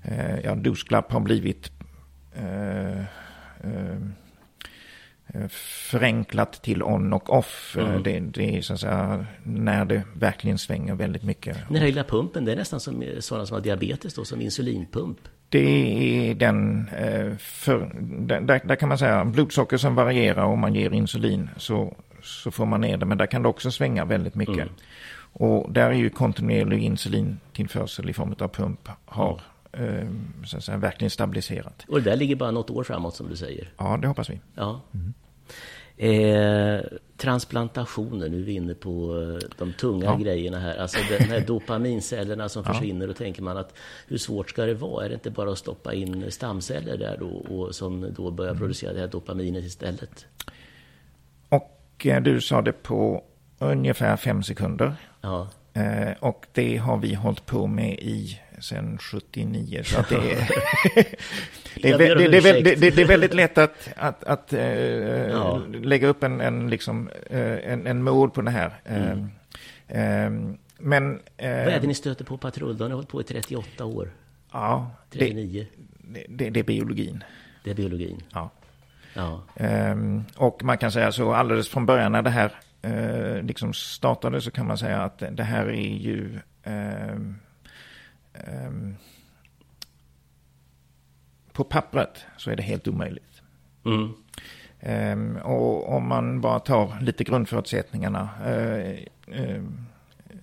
eh, 0.02 0.40
ja, 0.44 0.56
dosglapp 0.56 1.12
har 1.12 1.20
blivit 1.20 1.72
eh, 2.36 3.00
eh, 3.00 3.98
förenklat 5.90 6.62
till 6.62 6.84
on 6.84 7.14
och 7.14 7.34
off. 7.34 7.78
Mm. 7.80 8.04
Det, 8.04 8.20
det, 8.20 8.58
är 8.58 8.62
så 8.62 8.74
att 8.74 8.80
säga 8.80 9.26
när 9.44 9.86
det 9.86 10.02
verkligen 10.14 10.58
svänger 10.58 10.96
väldigt 10.96 11.24
mycket. 11.24 11.58
Den 11.68 11.78
här 11.78 11.86
lilla 11.86 12.04
pumpen, 12.04 12.46
det 12.46 12.52
är 12.52 12.56
nästan 12.56 12.80
som 12.80 13.04
sådana 13.20 13.46
som 13.46 13.54
har 13.56 13.62
diabetes 13.62 14.14
då, 14.14 14.26
som 14.26 14.42
insulinpump. 14.42 15.18
Det 15.50 16.30
är 16.30 16.36
den, 16.36 16.90
eh, 16.90 17.38
för, 17.38 17.92
där, 18.28 18.62
där 18.66 18.76
kan 18.76 18.90
man 18.90 18.98
säga 18.98 19.26
blodsocker 19.26 19.78
som 19.78 19.96
varierar 19.96 20.44
om 20.44 20.60
man 20.60 20.76
ger 20.76 20.94
insulin 20.94 21.50
så, 21.58 21.98
så 22.24 22.52
får 22.52 22.66
man 22.66 22.82
ner 22.82 22.98
det. 22.98 23.06
Men 23.06 23.18
där 23.18 23.26
kan 23.26 23.44
det 23.44 23.50
också 23.50 23.72
svänga 23.72 24.06
väldigt 24.06 24.36
mycket. 24.36 24.56
Mm. 24.56 24.74
Och 25.38 25.72
där 25.72 25.90
är 25.90 25.94
ju 25.94 26.10
kontinuerlig 26.10 26.84
insulintillförsel 26.84 28.10
i 28.10 28.14
form 28.14 28.36
av 28.40 28.48
pump 28.48 28.90
har. 29.06 29.42
Så 30.46 30.58
att 30.58 30.64
säga, 30.64 30.78
verkligen 30.78 31.10
stabiliserat. 31.10 31.86
Och 31.88 32.02
det 32.02 32.10
där 32.10 32.18
ligger 32.18 32.36
bara 32.36 32.52
något 32.52 32.70
år 32.70 32.84
framåt 32.84 33.16
som 33.16 33.30
du 33.30 33.36
säger? 33.36 33.70
Ja, 33.78 33.98
det 34.02 34.08
hoppas 34.08 34.30
vi. 34.30 34.40
Ja. 34.56 34.82
Mm. 34.94 35.14
Eh, 35.98 36.82
transplantationer, 37.18 38.30
nu 38.30 38.40
är 38.40 38.44
vi 38.44 38.54
inne 38.54 38.74
på 38.74 39.22
eh, 39.22 39.50
de 39.58 39.74
tunga 39.74 40.06
ja. 40.06 40.16
grejerna 40.18 40.60
här. 40.60 40.78
Alltså 40.78 40.98
de 41.10 41.24
här 41.24 41.40
dopamincellerna 41.48 42.50
som 42.50 42.64
försvinner. 42.64 43.02
Ja. 43.02 43.08
Då 43.08 43.14
tänker 43.14 43.42
man 43.42 43.58
att 43.58 43.74
hur 44.08 44.18
svårt 44.18 44.50
ska 44.50 44.66
det 44.66 44.74
vara? 44.74 45.06
Är 45.06 45.10
det 45.10 45.14
inte 45.14 45.32
bara 45.32 45.52
att 45.52 45.58
stoppa 45.58 45.94
in 45.94 46.32
stamceller 46.32 46.98
där 46.98 47.18
då 47.20 47.28
och 47.28 47.76
som 47.76 48.14
då 48.14 48.32
börjar 48.32 48.52
mm. 48.52 48.60
producera 48.60 48.94
det 48.94 49.00
här 49.00 49.08
dopaminet 49.08 49.64
istället? 49.64 50.26
Och 51.50 52.06
eh, 52.06 52.22
du 52.22 52.42
sa 52.42 52.62
det 52.62 52.84
på 52.84 53.24
ungefär 53.60 54.18
fem 54.18 54.44
sekunder. 54.44 54.96
Ja. 55.22 55.48
Eh, 55.74 56.14
och 56.20 56.46
det 56.52 56.78
har 56.78 56.98
vi 56.98 57.14
hållit 57.14 57.46
på 57.46 57.68
med 57.68 58.00
i 58.00 58.40
sen 58.60 58.98
79. 58.98 59.84
Så 59.84 60.00
att 60.00 60.10
det, 60.10 60.16
är, 60.16 60.48
det, 61.82 61.90
är, 61.90 62.16
det, 62.16 62.28
det, 62.28 62.76
det, 62.76 62.90
det, 62.90 63.02
är 63.02 63.08
väldigt 63.08 63.34
lätt 63.34 63.58
att, 63.58 63.90
att, 63.96 64.24
att 64.24 64.54
äh, 64.54 64.62
ja. 64.62 65.62
lägga 65.68 66.08
upp 66.08 66.24
en, 66.24 66.42
en, 66.42 66.70
liksom, 66.70 67.10
äh, 67.30 67.40
en, 67.40 67.88
en 67.88 68.04
mål 68.04 68.30
på 68.30 68.42
det 68.42 68.52
här. 68.52 68.80
Mm. 68.86 69.30
Äh, 69.88 70.58
men, 70.78 71.20
Vad 71.38 71.48
är 71.48 71.80
det 71.80 71.88
ni 71.88 71.94
stöter 71.94 72.26
på 72.26 72.38
patrull? 72.38 72.78
Då 72.78 72.86
har 72.86 72.92
hållit 72.92 73.10
på 73.10 73.22
i 73.22 73.24
38 73.24 73.86
år. 73.86 74.10
Ja, 74.52 74.92
39. 75.12 75.68
Det, 76.30 76.50
det, 76.50 76.60
är 76.60 76.64
biologin. 76.64 77.24
Det 77.64 77.72
är 77.72 77.76
biologin. 77.76 78.24
Ja. 78.34 78.50
ja. 79.14 79.44
Ehm, 79.56 80.24
och 80.38 80.64
man 80.64 80.78
kan 80.78 80.92
säga 80.92 81.12
så 81.12 81.34
alldeles 81.34 81.70
från 81.70 81.86
början 81.86 82.12
när 82.12 82.22
det 82.22 82.30
här 82.30 82.52
eh, 82.82 83.44
liksom 83.44 83.74
startade 83.74 84.42
så 84.42 84.52
kan 84.52 84.68
man 84.68 84.78
säga 84.78 85.02
att 85.02 85.24
det 85.32 85.44
här 85.44 85.66
är 85.66 85.98
ju 85.98 86.40
eh, 86.64 87.20
eh, 88.44 88.72
på 91.54 91.64
pappret 91.64 92.26
så 92.38 92.52
är 92.52 92.56
det 92.56 92.64
helt 92.64 92.88
omöjligt. 92.88 93.42
Mm. 93.86 94.14
Um, 94.80 95.38
och 95.38 95.94
om 95.94 96.08
man 96.08 96.42
bara 96.42 96.60
tar 96.60 97.00
lite 97.02 97.24
grundförutsättningarna. 97.24 98.30
Uh, 98.46 98.98
uh, 99.40 99.64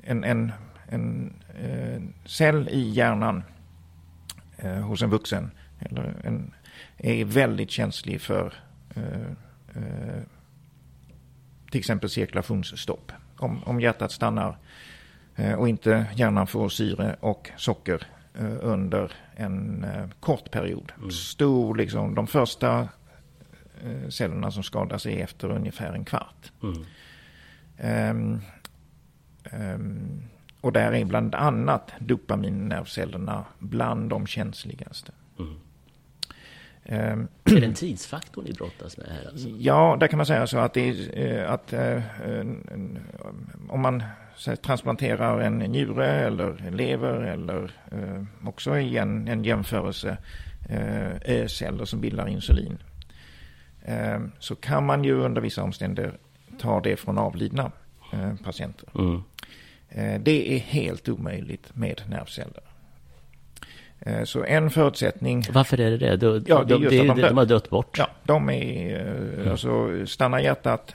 en, 0.03 0.25
en, 0.25 0.53
en 0.89 1.35
uh, 1.65 2.03
cell 2.25 2.69
i 2.69 2.91
hjärnan 2.91 3.43
hos 4.83 5.03
en 5.03 5.11
vuxen 5.11 5.51
eller 5.79 6.15
en, 6.25 6.55
är 6.99 7.25
väldigt 7.25 7.71
känslig 7.71 8.21
för 8.21 8.55
till 11.71 11.79
exempel 11.79 12.11
cirkulationsstopp. 12.11 13.13
Om, 13.37 13.65
om 13.65 13.81
hjärtat 13.81 14.13
stannar 14.13 14.59
och 15.59 15.69
inte 15.69 16.07
hjärnan 16.15 16.47
får 16.47 16.69
syre 16.69 17.17
och 17.21 17.51
socker 17.57 18.07
eh, 18.35 18.57
under 18.61 19.13
en 19.37 19.85
eh, 19.85 20.09
kort 20.21 20.51
period. 20.51 20.93
Mm. 20.99 21.11
Stor, 21.11 21.75
liksom, 21.75 22.15
de 22.15 22.27
första 22.27 22.89
cellerna 24.09 24.51
som 24.51 24.63
skadas 24.63 25.07
är 25.07 25.23
efter 25.25 25.51
ungefär 25.51 25.93
en 25.93 26.05
kvart. 26.05 26.53
Mm. 26.63 26.85
Um, 28.11 28.41
um, 29.53 30.23
och 30.61 30.73
där 30.73 30.93
är 30.93 31.05
bland 31.05 31.35
annat 31.35 31.93
dopaminnervcellerna 31.99 33.45
bland 33.59 34.11
de 34.11 34.27
känsligaste. 34.27 35.13
Mm. 35.39 35.55
Ehm, 36.85 37.29
är 37.45 37.61
det 37.61 37.67
en 37.67 37.75
tidsfaktor 37.75 38.43
ni 38.43 38.53
brottas 38.53 38.97
med 38.97 39.07
här? 39.07 39.29
Alltså? 39.29 39.49
Ja, 39.49 39.97
där 40.01 40.07
kan 40.07 40.17
man 40.17 40.27
säga 40.27 40.47
så 40.47 40.59
att, 40.59 40.75
det 40.75 40.89
är, 40.89 41.19
eh, 41.19 41.53
att 41.53 41.73
eh, 41.73 42.03
om 43.69 43.81
man 43.81 44.03
transplanterar 44.63 45.41
en 45.41 45.59
njure 45.59 46.07
eller 46.07 46.71
lever 46.71 47.21
eller 47.21 47.71
eh, 47.91 48.49
också 48.49 48.79
i 48.79 48.97
en, 48.97 49.29
en 49.29 49.45
jämförelse 49.45 50.17
ö-celler 51.25 51.85
som 51.85 52.01
bildar 52.01 52.29
insulin. 52.29 52.79
Ehm, 53.85 54.33
så 54.39 54.55
kan 54.55 54.87
man 54.87 55.05
ju 55.05 55.15
under 55.15 55.41
vissa 55.41 55.63
omständigheter 55.63 56.19
ta 56.59 56.81
det 56.81 56.97
från 56.97 57.19
avlidna 57.19 57.73
patienter. 58.45 58.89
Mm. 58.95 59.23
Eh, 59.89 60.21
det 60.21 60.55
är 60.55 60.59
helt 60.59 61.09
omöjligt 61.09 61.77
med 61.77 62.03
nervceller. 62.09 62.63
Eh, 64.07 64.25
så 64.25 64.45
en 64.45 64.71
förutsättning... 64.71 65.45
Varför 65.53 65.81
är 65.81 65.91
det 65.91 65.97
det? 65.97 66.17
De, 66.17 66.45
ja, 66.47 66.65
det 66.65 66.75
är 66.75 66.79
de, 66.79 66.89
de, 66.89 67.07
de, 67.07 67.23
de 67.23 67.37
har 67.37 67.47
dött 67.47 67.71
bort? 67.71 67.99
Ja, 67.99 68.09
de 68.25 68.51
är... 68.51 69.01
Mm. 69.01 69.51
Alltså, 69.51 69.89
stannar 70.07 70.39
hjärtat 70.39 70.95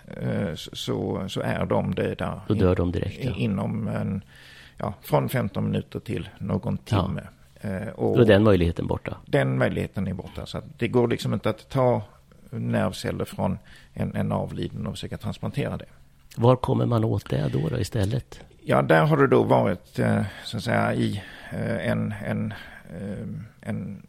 så, 0.56 1.26
så 1.28 1.42
är 1.42 1.66
de 1.66 1.96
döda. 1.96 2.42
Då 2.48 2.54
dör 2.54 2.76
de 2.76 2.92
direkt, 2.92 3.26
ja. 3.26 3.36
Inom 3.36 3.88
en, 3.88 4.22
ja, 4.78 4.94
från 5.02 5.30
15 5.30 5.66
minuter 5.66 6.00
till 6.00 6.30
någon 6.38 6.78
timme. 6.78 7.22
Ja. 7.22 7.92
Och 7.96 8.16
Då 8.16 8.22
är 8.22 8.26
den 8.26 8.44
möjligheten 8.44 8.88
borta? 8.88 9.18
Den 9.26 9.58
möjligheten 9.58 10.08
är 10.08 10.14
borta. 10.14 10.46
Så 10.46 10.62
det 10.78 10.88
går 10.88 11.08
liksom 11.08 11.34
inte 11.34 11.50
att 11.50 11.70
ta 11.70 12.02
nervceller 12.50 13.26
från 13.26 13.58
en, 13.94 14.16
en 14.16 14.32
avliden 14.32 14.88
och 14.88 14.94
försöka 14.94 15.18
transplantera 15.18 15.78
det. 15.78 15.86
Var 16.36 16.56
kommer 16.56 16.86
man 16.86 17.04
åt 17.04 17.30
det 17.30 17.50
då, 17.54 17.70
då 17.70 17.80
istället? 17.80 18.42
Ja, 18.64 18.82
där 18.82 19.06
har 19.06 19.18
det 19.18 19.28
då 19.28 19.44
varit 19.44 20.00
eh, 20.00 20.22
så 20.44 20.58
att 20.58 20.64
säga 20.64 20.94
i 20.94 21.22
eh, 21.52 21.90
en, 21.90 22.14
en, 22.26 22.52
eh, 22.52 22.58
en 23.62 24.08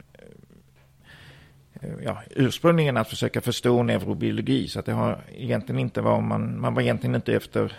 ja, 2.03 2.23
ursprungligen 2.31 2.97
att 2.97 3.09
försöka 3.09 3.41
förstå 3.41 3.83
neurobiologi. 3.83 4.69
Så 4.69 4.79
att 4.79 4.87
det 4.87 4.93
har 4.93 5.21
egentligen 5.33 5.79
inte 5.79 6.01
var 6.01 6.21
man, 6.21 6.61
man 6.61 6.75
var 6.75 6.83
egentligen 6.83 7.15
inte 7.15 7.35
efter 7.35 7.73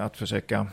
att 0.00 0.16
försöka 0.16 0.66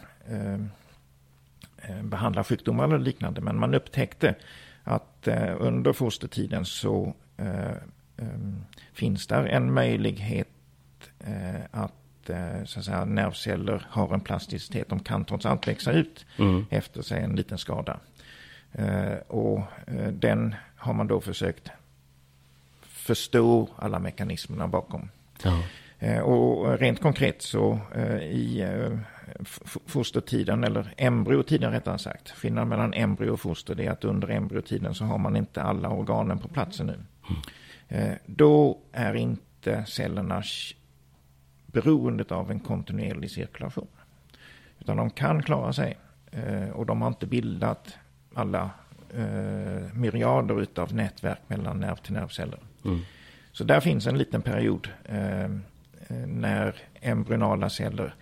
behandla 2.01 2.43
sjukdomar 2.43 2.83
eller 2.83 2.99
liknande. 2.99 3.41
Men 3.41 3.59
man 3.59 3.75
upptäckte 3.75 4.35
att 4.83 5.27
under 5.59 5.93
fostertiden 5.93 6.65
så 6.65 7.13
finns 8.93 9.27
där 9.27 9.45
en 9.45 9.73
möjlighet 9.73 10.47
att 11.71 11.93
Eh, 12.29 12.63
så 12.65 12.79
att 12.79 12.85
säga, 12.85 13.05
nervceller 13.05 13.85
har 13.89 14.13
en 14.13 14.19
plasticitet. 14.19 14.89
De 14.89 14.99
kan 14.99 15.25
trots 15.25 15.45
allt 15.45 15.67
växa 15.67 15.91
ut 15.91 16.25
mm. 16.37 16.65
efter 16.69 17.01
sig 17.01 17.23
en 17.23 17.35
liten 17.35 17.57
skada. 17.57 17.99
Eh, 18.73 19.17
och 19.27 19.59
eh, 19.87 20.07
den 20.07 20.55
har 20.75 20.93
man 20.93 21.07
då 21.07 21.21
försökt 21.21 21.69
förstå 22.81 23.67
alla 23.75 23.99
mekanismerna 23.99 24.67
bakom. 24.67 25.09
Ja. 25.43 25.63
Och 26.23 26.79
rent 26.79 27.01
konkret 27.01 27.41
så 27.41 27.79
i 28.21 28.63
fostertiden, 29.85 30.63
eller 30.63 30.93
embryotiden 30.97 31.71
rättare 31.71 31.97
sagt. 31.99 32.29
Skillnaden 32.29 32.69
mellan 32.69 32.93
embryo 32.93 33.31
och 33.31 33.39
foster 33.39 33.75
det 33.75 33.85
är 33.85 33.91
att 33.91 34.03
under 34.03 34.29
embryotiden 34.29 34.95
så 34.95 35.05
har 35.05 35.17
man 35.17 35.35
inte 35.35 35.61
alla 35.61 35.89
organen 35.89 36.39
på 36.39 36.47
plats 36.47 36.79
ännu. 36.79 36.99
Mm. 37.89 38.15
Då 38.25 38.77
är 38.91 39.15
inte 39.15 39.85
cellerna 39.85 40.43
beroendet 41.65 42.31
av 42.31 42.51
en 42.51 42.59
kontinuerlig 42.59 43.31
cirkulation. 43.31 43.87
Utan 44.79 44.97
de 44.97 45.09
kan 45.09 45.43
klara 45.43 45.73
sig 45.73 45.97
eh, 46.31 46.69
och 46.69 46.85
de 46.85 47.01
har 47.01 47.07
inte 47.07 47.25
bildat 47.25 47.97
alla 48.39 48.69
eh, 49.13 49.93
myriader 49.93 50.67
av 50.75 50.95
nätverk 50.95 51.39
mellan 51.47 51.79
nerv 51.79 51.95
till 51.95 52.13
nervceller. 52.13 52.59
Mm. 52.85 52.99
Så 53.51 53.63
där 53.63 53.79
finns 53.79 54.07
en 54.07 54.17
liten 54.17 54.41
period 54.41 54.89
eh, 55.05 55.49
när 56.27 56.75
embryonala 57.01 57.69
celler 57.69 58.15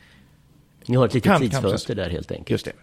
Ni 0.86 0.96
har 0.96 1.06
ett 1.06 1.14
litet 1.14 1.38
tidsfönster 1.40 1.96
där 1.96 2.10
helt 2.10 2.32
enkelt. 2.32 2.50
Just 2.50 2.66
det. 2.66 2.74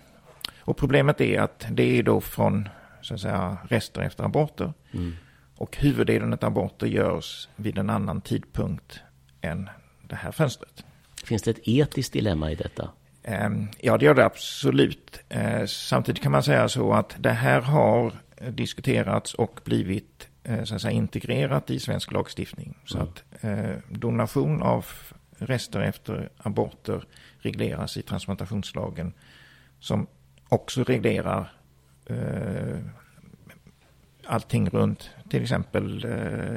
Och 0.59 0.77
problemet 0.77 1.20
är 1.20 1.40
att 1.40 1.66
det 1.70 1.99
är 1.99 2.03
då 2.03 2.20
från 2.20 2.68
så 3.05 3.14
att 3.14 3.20
säga, 3.20 3.59
rester 3.68 4.01
efter 4.01 4.25
aborter. 4.25 4.73
Mm. 4.92 5.16
Och 5.57 5.77
huvuddelen 5.77 6.33
av 6.33 6.44
aborter 6.44 6.87
görs 6.87 7.49
vid 7.57 7.79
en 7.79 7.90
annan 7.90 8.20
tidpunkt 8.20 9.01
än 9.40 9.70
det 10.03 10.16
här 10.16 10.33
fönstret. 10.33 10.85
Finns 11.25 11.42
det 11.42 11.51
ett 11.51 11.68
etiskt 11.68 12.12
dilemma 12.12 12.53
i 12.53 12.55
detta? 12.55 12.90
Ehm, 13.25 13.69
ja, 13.81 13.99
det 13.99 14.05
gör 14.05 14.15
det 14.15 14.25
absolut. 14.25 15.21
Ehm, 15.29 15.67
samtidigt 15.67 16.23
kan 16.23 16.33
man 16.33 16.43
säga 16.43 16.69
så 16.69 16.93
att 16.93 17.17
det 17.19 17.31
här 17.31 17.61
har 17.61 18.13
diskuterats 18.51 19.35
och 19.35 19.61
blivit 19.65 20.29
eh, 20.43 20.65
så 20.65 20.75
att 20.75 20.81
säga, 20.81 20.93
integrerat 20.93 21.71
i 21.71 21.81
svensk 21.81 22.13
lagstiftning. 22.13 22.79
Så 22.85 22.97
mm. 22.97 23.09
att 23.09 23.45
eh, 23.45 23.77
donation 23.89 24.63
av 24.63 24.87
rester 25.39 25.81
efter 25.81 26.29
aborter 26.37 27.05
regleras 27.39 27.97
i 27.97 28.03
transplantationslagen 28.03 29.13
som 29.81 30.07
också 30.49 30.85
reglerar 30.85 31.53
eh, 32.07 32.79
allting 34.27 34.71
runt 34.71 35.11
till 35.31 35.43
exempel 35.43 36.07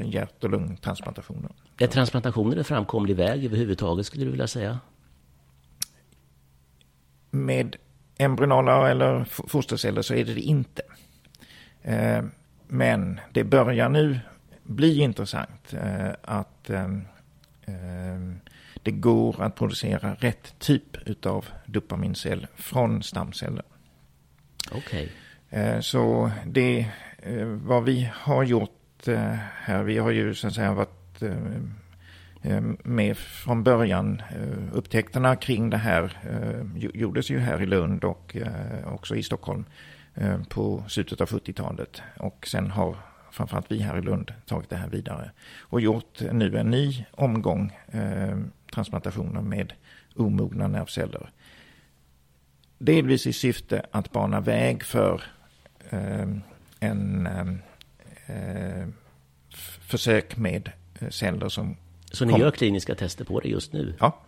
hjärt 0.05 0.43
och 0.43 0.49
lungtransplantationer. 0.49 1.51
Är 1.77 1.87
transplantationer 1.87 2.57
en 2.57 2.63
framkomlig 2.63 3.15
väg 3.15 3.45
överhuvudtaget 3.45 4.05
skulle 4.05 4.25
du 4.25 4.31
vilja 4.31 4.47
säga? 4.47 4.79
Med 7.29 7.75
embryonala 8.17 8.89
eller 8.89 9.23
fosterceller 9.23 10.01
så 10.01 10.13
är 10.13 10.25
det 10.25 10.33
det 10.33 10.41
inte. 10.41 10.81
Eh, 11.81 12.23
men 12.67 13.19
det 13.31 13.43
börjar 13.43 13.89
nu 13.89 14.19
bli 14.63 14.99
intressant 14.99 15.73
eh, 15.73 16.09
att 16.21 16.69
eh, 16.69 16.87
det 18.83 18.91
går 18.91 19.41
att 19.41 19.55
producera 19.55 20.13
rätt 20.13 20.59
typ 20.59 21.25
av 21.25 21.45
dopamincell 21.65 22.47
från 22.55 23.03
stamceller. 23.03 23.63
Okej. 24.71 25.11
Okay. 25.49 25.81
Så 25.81 26.31
det 26.45 26.87
vad 27.45 27.83
vi 27.83 28.09
har 28.13 28.43
gjort 28.43 29.07
här, 29.53 29.83
vi 29.83 29.97
har 29.97 30.11
ju 30.11 30.35
så 30.35 30.47
att 30.47 30.53
säga 30.53 30.73
varit 30.73 30.97
Eh, 31.21 31.29
eh, 31.29 31.61
Eh, 32.47 32.61
med 32.83 33.17
från 33.17 33.63
början. 33.63 34.21
Eh, 34.29 34.77
upptäckterna 34.77 35.35
kring 35.35 35.69
det 35.69 35.77
här 35.77 36.17
eh, 36.23 36.81
gjordes 36.93 37.29
ju 37.29 37.39
här 37.39 37.61
i 37.61 37.65
Lund 37.65 38.03
och 38.03 38.37
också 38.85 39.15
i 39.15 39.23
Stockholm 39.23 39.65
på 40.49 40.83
slutet 40.87 41.21
av 41.21 41.27
70-talet. 41.27 42.01
Och 42.17 42.47
sen 42.47 42.71
har 42.71 42.95
framförallt 43.31 43.71
vi 43.71 43.79
här 43.79 43.97
i 43.97 44.01
Lund 44.01 44.33
tagit 44.45 44.69
det 44.69 44.75
här 44.75 44.89
vidare 44.89 45.31
och 45.59 45.81
gjort 45.81 46.21
nu 46.31 46.57
en 46.57 46.71
ny 46.71 47.05
omgång 47.11 47.77
transplantationer 48.73 49.41
med 49.41 49.73
omogna 50.15 50.67
nervceller. 50.67 51.29
Delvis 52.77 53.27
i 53.27 53.33
syfte 53.33 53.85
att 53.91 54.11
bana 54.11 54.39
väg 54.39 54.83
för 54.83 55.23
en 56.79 57.27
försök 59.81 60.37
med 60.37 60.71
celler 61.09 61.49
som... 61.49 61.75
Så 62.17 62.25
ni 62.25 62.31
kom... 62.31 62.41
gör 62.41 62.51
kliniska 62.51 62.95
tester 62.95 63.25
på 63.25 63.39
det 63.39 63.49
just 63.49 63.73
nu? 63.73 63.93
Ja, 63.99 64.19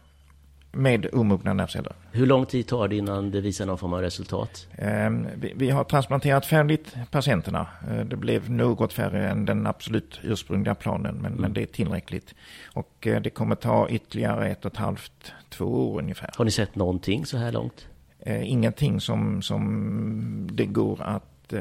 med 0.72 1.14
omogna 1.14 1.54
nervceller. 1.54 1.94
Hur 2.12 2.26
lång 2.26 2.46
tid 2.46 2.68
tar 2.68 2.88
det 2.88 2.96
innan 2.96 3.32
det 3.32 3.42
visar 3.42 3.66
någon 3.66 3.78
form 3.78 3.94
av 3.94 4.02
resultat? 4.02 4.68
Ehm, 4.78 5.28
vi 5.56 5.70
har 5.70 5.84
transplanterat 5.84 6.46
färdigt 6.46 6.96
patienterna. 7.12 7.68
Eh, 7.92 8.06
det 8.06 8.16
blev 8.16 8.52
något 8.52 8.94
färre 8.94 9.30
än 9.30 9.46
den 9.46 9.68
absolut 9.68 10.20
ursprungliga 10.24 10.76
planen, 10.76 11.16
men, 11.16 11.38
mm. 11.38 11.54
det 11.54 11.62
är 11.62 11.66
tillräckligt. 11.66 12.36
Och 12.74 13.08
eh, 13.08 13.22
det 13.22 13.30
kommer 13.30 13.56
ta 13.56 13.90
ytterligare 13.90 14.50
ett 14.50 14.66
och 14.66 14.72
ett 14.72 14.78
halvt, 14.78 15.34
två 15.50 15.66
år 15.66 16.00
ungefär. 16.00 16.32
Har 16.38 16.46
ni 16.46 16.52
sett 16.52 16.76
någonting 16.76 17.26
så 17.26 17.38
här 17.38 17.52
långt? 17.52 17.88
Ingenting 18.26 19.02
som, 19.02 19.42
som 19.42 20.50
det 20.52 20.66
går 20.66 21.02
att, 21.02 21.54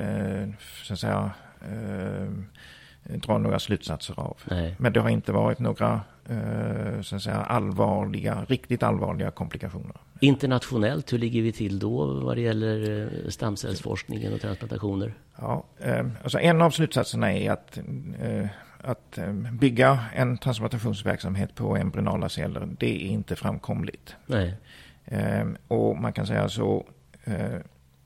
så 0.85 0.93
att 0.93 0.99
säga, 0.99 1.31
dra 3.05 3.38
några 3.38 3.59
slutsatser 3.59 4.21
av. 4.21 4.37
Nej. 4.45 4.77
Men 4.79 4.93
det 4.93 5.01
har 5.01 5.09
inte 5.09 5.33
varit 5.33 5.59
några 5.59 5.93
eh, 5.95 6.01
så 7.03 7.17
att 7.17 7.23
säga, 7.23 7.37
allvarliga, 7.37 8.45
riktigt 8.49 8.83
allvarliga 8.83 9.31
komplikationer. 9.31 9.97
Internationellt, 10.21 11.12
hur 11.12 11.19
ligger 11.19 11.43
vi 11.43 11.53
till 11.53 11.79
då 11.79 12.07
vad 12.07 12.37
det 12.37 12.41
gäller 12.41 13.03
eh, 13.25 13.29
stamcellsforskningen 13.29 14.35
och 14.35 14.41
transplantationer? 14.41 15.14
Ja, 15.37 15.64
eh, 15.79 16.07
alltså 16.23 16.38
en 16.38 16.62
av 16.62 16.71
slutsatserna 16.71 17.33
är 17.33 17.51
att, 17.51 17.79
att 18.81 19.19
bygga 19.53 19.99
en 20.14 20.38
transplantationsverksamhet 20.38 21.55
på 21.55 21.77
embryonala 21.77 22.29
celler, 22.29 22.69
det 22.79 23.05
är 23.05 23.09
inte 23.09 23.37
framkomligt. 23.37 24.17
Nej. 24.27 24.55
Och 25.69 25.97
man 25.97 26.12
kan 26.12 26.27
säga 26.27 26.49
så, 26.49 26.85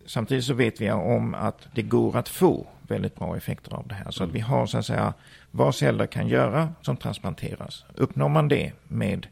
samtidigt 0.07 0.45
så 0.45 0.55
vet 0.55 0.81
vi 0.81 0.91
om 0.91 1.35
att 1.35 1.69
det 1.75 1.83
går 1.83 2.17
att 2.17 2.29
få 2.29 2.67
väldigt 2.89 3.15
bra 3.15 3.37
effekter 3.37 3.75
av 3.75 3.89
det 3.89 3.95
här. 3.95 4.11
Så 4.11 4.25
att 4.25 4.31
vi 4.31 4.41
har 4.41 4.67
så 4.67 4.79
att 4.79 4.87
säga 4.87 5.15
vad 5.51 5.75
celler 5.75 6.07
kan 6.07 6.29
göra 6.29 6.73
som 6.83 6.97
transplanteras. 6.97 7.85
Uppnår 7.95 8.29
man 8.29 8.49
det 8.49 8.73
med 8.89 9.27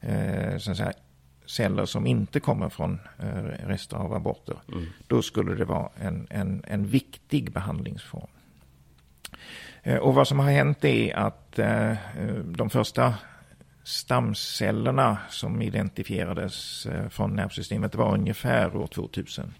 eh, 0.00 0.58
så 0.58 0.70
att 0.70 0.76
säga, 0.76 0.92
celler 1.46 1.86
som 1.86 2.06
inte 2.06 2.40
kommer 2.40 2.68
från 2.68 3.00
eh, 3.18 3.66
rester 3.66 3.96
av 3.96 4.14
aborter. 4.14 4.56
Mm. 4.72 4.86
Då 5.06 5.22
skulle 5.22 5.54
det 5.54 5.64
vara 5.64 5.88
en, 5.96 6.26
en, 6.30 6.64
en 6.66 6.86
viktig 6.86 7.52
behandlingsform. 7.52 8.30
Eh, 9.82 9.96
och 9.96 10.14
vad 10.14 10.28
som 10.28 10.38
har 10.38 10.50
hänt 10.50 10.84
är 10.84 11.16
att 11.16 11.58
eh, 11.58 11.92
de 12.44 12.70
första 12.70 13.14
stamcellerna 13.82 15.18
som 15.28 15.62
identifierades 15.62 16.86
eh, 16.86 17.08
från 17.08 17.36
nervsystemet 17.36 17.94
var 17.94 18.14
ungefär 18.14 18.76
år 18.76 18.86
2000. 18.86 19.54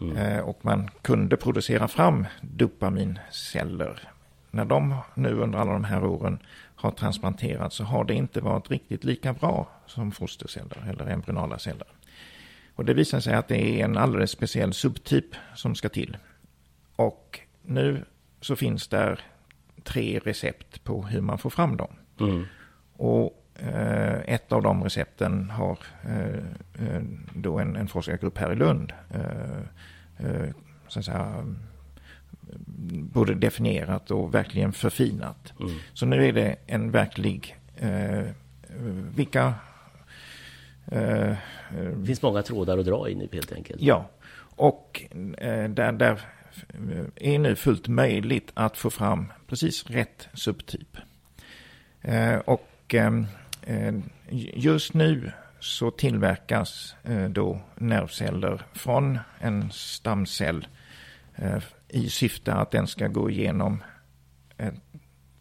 Mm. 0.00 0.16
Eh, 0.16 0.38
och 0.40 0.58
man 0.64 0.90
kunde 1.02 1.36
producera 1.36 1.88
fram 1.88 2.26
dopaminceller. 2.40 4.08
När 4.50 4.64
de 4.64 4.96
nu 5.14 5.30
under 5.30 5.58
alla 5.58 5.72
de 5.72 5.84
här 5.84 6.04
åren 6.04 6.38
har 6.74 6.90
transplanterats 6.90 7.76
så 7.76 7.84
har 7.84 8.04
det 8.04 8.14
inte 8.14 8.40
varit 8.40 8.70
riktigt 8.70 9.04
lika 9.04 9.32
bra 9.32 9.68
som 9.86 10.12
fosterceller 10.12 10.86
eller 10.88 11.06
embryonala 11.06 11.58
celler. 11.58 11.86
Och 12.74 12.84
det 12.84 12.94
visar 12.94 13.20
sig 13.20 13.34
att 13.34 13.48
det 13.48 13.80
är 13.80 13.84
en 13.84 13.96
alldeles 13.96 14.30
speciell 14.30 14.72
subtyp 14.72 15.34
som 15.54 15.74
ska 15.74 15.88
till. 15.88 16.16
Och 16.96 17.40
nu 17.62 18.04
så 18.40 18.56
finns 18.56 18.88
där 18.88 19.20
tre 19.82 20.20
recept 20.24 20.84
på 20.84 21.02
hur 21.02 21.20
man 21.20 21.38
får 21.38 21.50
fram 21.50 21.76
dem. 21.76 21.90
Mm. 22.20 22.44
Och 22.96 23.43
ett 24.24 24.52
av 24.52 24.62
de 24.62 24.84
recepten 24.84 25.50
har 25.50 25.78
eh, 26.02 26.34
eh 26.86 27.02
då 27.34 27.58
en, 27.58 27.76
en 27.76 27.88
forskargrupp 27.88 28.38
här 28.38 28.52
i 28.52 28.56
Lund 28.56 28.92
eh, 29.10 30.28
eh, 30.28 30.50
så 30.88 30.98
att 30.98 31.04
säga, 31.04 31.44
både 32.90 33.34
definierat 33.34 34.10
och 34.10 34.34
verkligen 34.34 34.72
förfinat. 34.72 35.52
Mm. 35.60 35.72
Så 35.92 36.06
nu 36.06 36.26
är 36.26 36.32
det 36.32 36.56
en 36.66 36.90
verklig, 36.90 37.56
eh, 37.76 38.24
vilka... 39.14 39.54
Eh, 40.86 41.34
det 41.96 42.06
finns 42.06 42.22
många 42.22 42.42
trådar 42.42 42.78
att 42.78 42.86
dra 42.86 43.08
i 43.08 43.28
helt 43.32 43.52
enkelt. 43.52 43.82
Ja, 43.82 44.10
och 44.56 45.04
eh, 45.38 45.68
där, 45.70 45.92
där 45.92 46.20
är 47.16 47.38
nu 47.38 47.56
fullt 47.56 47.88
möjligt 47.88 48.50
att 48.54 48.76
få 48.76 48.90
fram 48.90 49.32
precis 49.48 49.90
rätt 49.90 50.28
subtyp. 50.34 50.96
Eh, 52.00 52.36
och 52.36 52.94
eh, 52.94 53.24
just 54.54 54.94
nu 54.94 55.32
så 55.60 55.90
tillverkas 55.90 56.96
eh, 57.02 57.28
då 57.28 57.60
nervceller 57.74 58.62
från 58.72 59.18
en 59.38 59.70
stamcell 59.70 60.66
i 61.88 62.08
syfte 62.08 62.54
att 62.54 62.70
den 62.70 62.86
ska 62.86 63.08
gå 63.08 63.30
igenom 63.30 63.82
en 64.56 64.80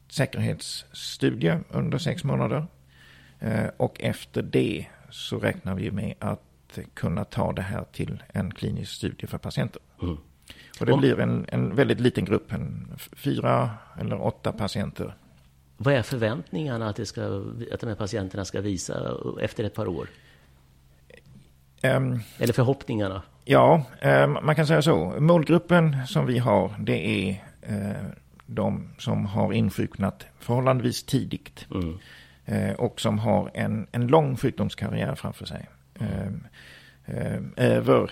säkerhetsstudie 0.09 1.59
under 1.69 1.97
sex 1.97 2.23
månader. 2.23 2.67
Och 3.77 4.01
efter 4.01 4.41
det 4.41 4.85
så 5.09 5.39
räknar 5.39 5.75
vi 5.75 5.91
med 5.91 6.15
att 6.19 6.79
kunna 6.93 7.23
ta 7.25 7.53
det 7.53 7.61
här 7.61 7.85
till 7.91 8.23
en 8.27 8.53
klinisk 8.53 8.91
studie 8.91 9.27
för 9.27 9.37
patienter. 9.37 9.81
Mm. 10.01 10.17
Och 10.79 10.85
det 10.85 10.97
blir 10.97 11.19
en, 11.19 11.45
en 11.47 11.75
väldigt 11.75 11.99
liten 11.99 12.25
grupp, 12.25 12.53
en 12.53 12.87
fyra 13.11 13.69
eller 13.99 14.21
åtta 14.21 14.51
patienter. 14.51 15.15
Vad 15.83 15.93
är 15.93 16.01
förväntningarna 16.01 16.89
att, 16.89 16.95
det 16.95 17.05
ska, 17.05 17.43
att 17.71 17.79
de 17.79 17.87
här 17.87 17.95
patienterna 17.95 18.45
ska 18.45 18.61
visa 18.61 19.17
efter 19.41 19.63
ett 19.63 19.75
par 19.75 19.87
år? 19.87 20.07
Um, 21.83 22.19
eller 22.37 22.53
förhoppningarna? 22.53 23.21
Ja, 23.45 23.85
um, 24.01 24.37
man 24.43 24.55
kan 24.55 24.67
säga 24.67 24.81
så. 24.81 25.15
Målgruppen 25.19 26.07
som 26.07 26.25
vi 26.25 26.37
har, 26.37 26.75
det 26.79 27.07
är 27.07 27.43
uh, 27.69 28.09
de 28.45 28.89
som 28.97 29.25
har 29.25 29.53
insjuknat 29.53 30.25
förhållandevis 30.39 31.03
tidigt. 31.03 31.65
Mm. 31.71 31.99
Uh, 32.51 32.73
och 32.75 33.01
som 33.01 33.19
har 33.19 33.51
en, 33.53 33.87
en 33.91 34.07
lång 34.07 34.37
sjukdomskarriär 34.37 35.15
framför 35.15 35.45
sig. 35.45 35.69
Um, 35.99 36.43
över 37.55 38.11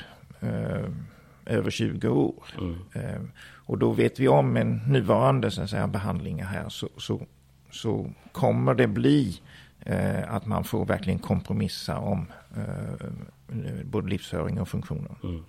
över 1.46 1.72
20 1.72 2.08
år. 2.08 2.44
Mm. 2.58 3.32
Och 3.66 3.78
då 3.78 3.92
vet 3.92 4.20
vi 4.20 4.28
om 4.28 4.54
med 4.54 4.80
nuvarande 4.88 5.52
så 5.52 5.62
att 5.62 5.70
säga, 5.70 5.88
behandlingar 5.88 6.46
här 6.46 6.70
så, 6.70 6.90
så, 6.98 7.22
så 7.72 8.12
kommer 8.32 8.74
det 8.74 8.88
bli 8.88 9.42
eh, 9.80 10.34
att 10.34 10.46
man 10.46 10.64
får 10.64 10.86
verkligen 10.86 11.20
kompromissa 11.20 11.98
om 11.98 12.26
eh, 12.56 13.08
både 13.86 14.10
livsföring 14.10 14.62
och 14.62 14.68
funktioner. 14.68 15.16
Mm. 15.24 15.44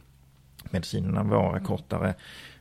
Medicinerna 0.71 1.23
vara 1.23 1.61
kortare 1.61 2.15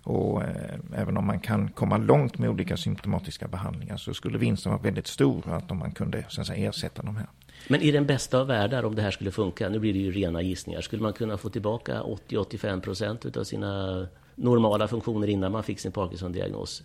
och 0.03 0.43
eh, 0.43 0.79
även 0.95 1.17
om 1.17 1.25
man 1.25 1.39
kan 1.39 1.69
komma 1.69 1.97
långt 1.97 2.37
med 2.37 2.49
olika 2.49 2.77
symptomatiska 2.77 3.47
behandlingar 3.47 3.97
så 3.97 4.13
skulle 4.13 4.37
vinsten 4.37 4.71
vara 4.71 4.81
väldigt 4.81 5.07
stor 5.07 5.53
att 5.53 5.71
om 5.71 5.77
man 5.77 5.91
kunde 5.91 6.25
så 6.29 6.43
säga, 6.43 6.69
ersätta 6.69 7.01
de 7.01 7.15
här. 7.15 7.27
Men 7.67 7.81
i 7.81 7.91
den 7.91 8.05
bästa 8.05 8.39
av 8.39 8.47
världar, 8.47 8.83
om 8.85 8.95
det 8.95 9.01
här 9.01 9.11
skulle 9.11 9.31
funka, 9.31 9.69
nu 9.69 9.79
blir 9.79 9.93
det 9.93 9.99
ju 9.99 10.11
rena 10.11 10.41
gissningar, 10.41 10.81
skulle 10.81 11.01
man 11.01 11.13
kunna 11.13 11.37
få 11.37 11.49
tillbaka 11.49 12.01
80-85 12.01 12.81
procent 12.81 13.37
av 13.37 13.43
sina 13.43 14.07
normala 14.35 14.87
funktioner 14.87 15.27
innan 15.27 15.51
man 15.51 15.63
fick 15.63 15.79
sin 15.79 15.91
Parkinson-diagnos? 15.91 16.83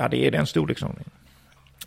Ja, 0.00 0.08
det 0.08 0.26
är 0.26 0.30
den 0.30 0.46
storleksordningen. 0.46 1.10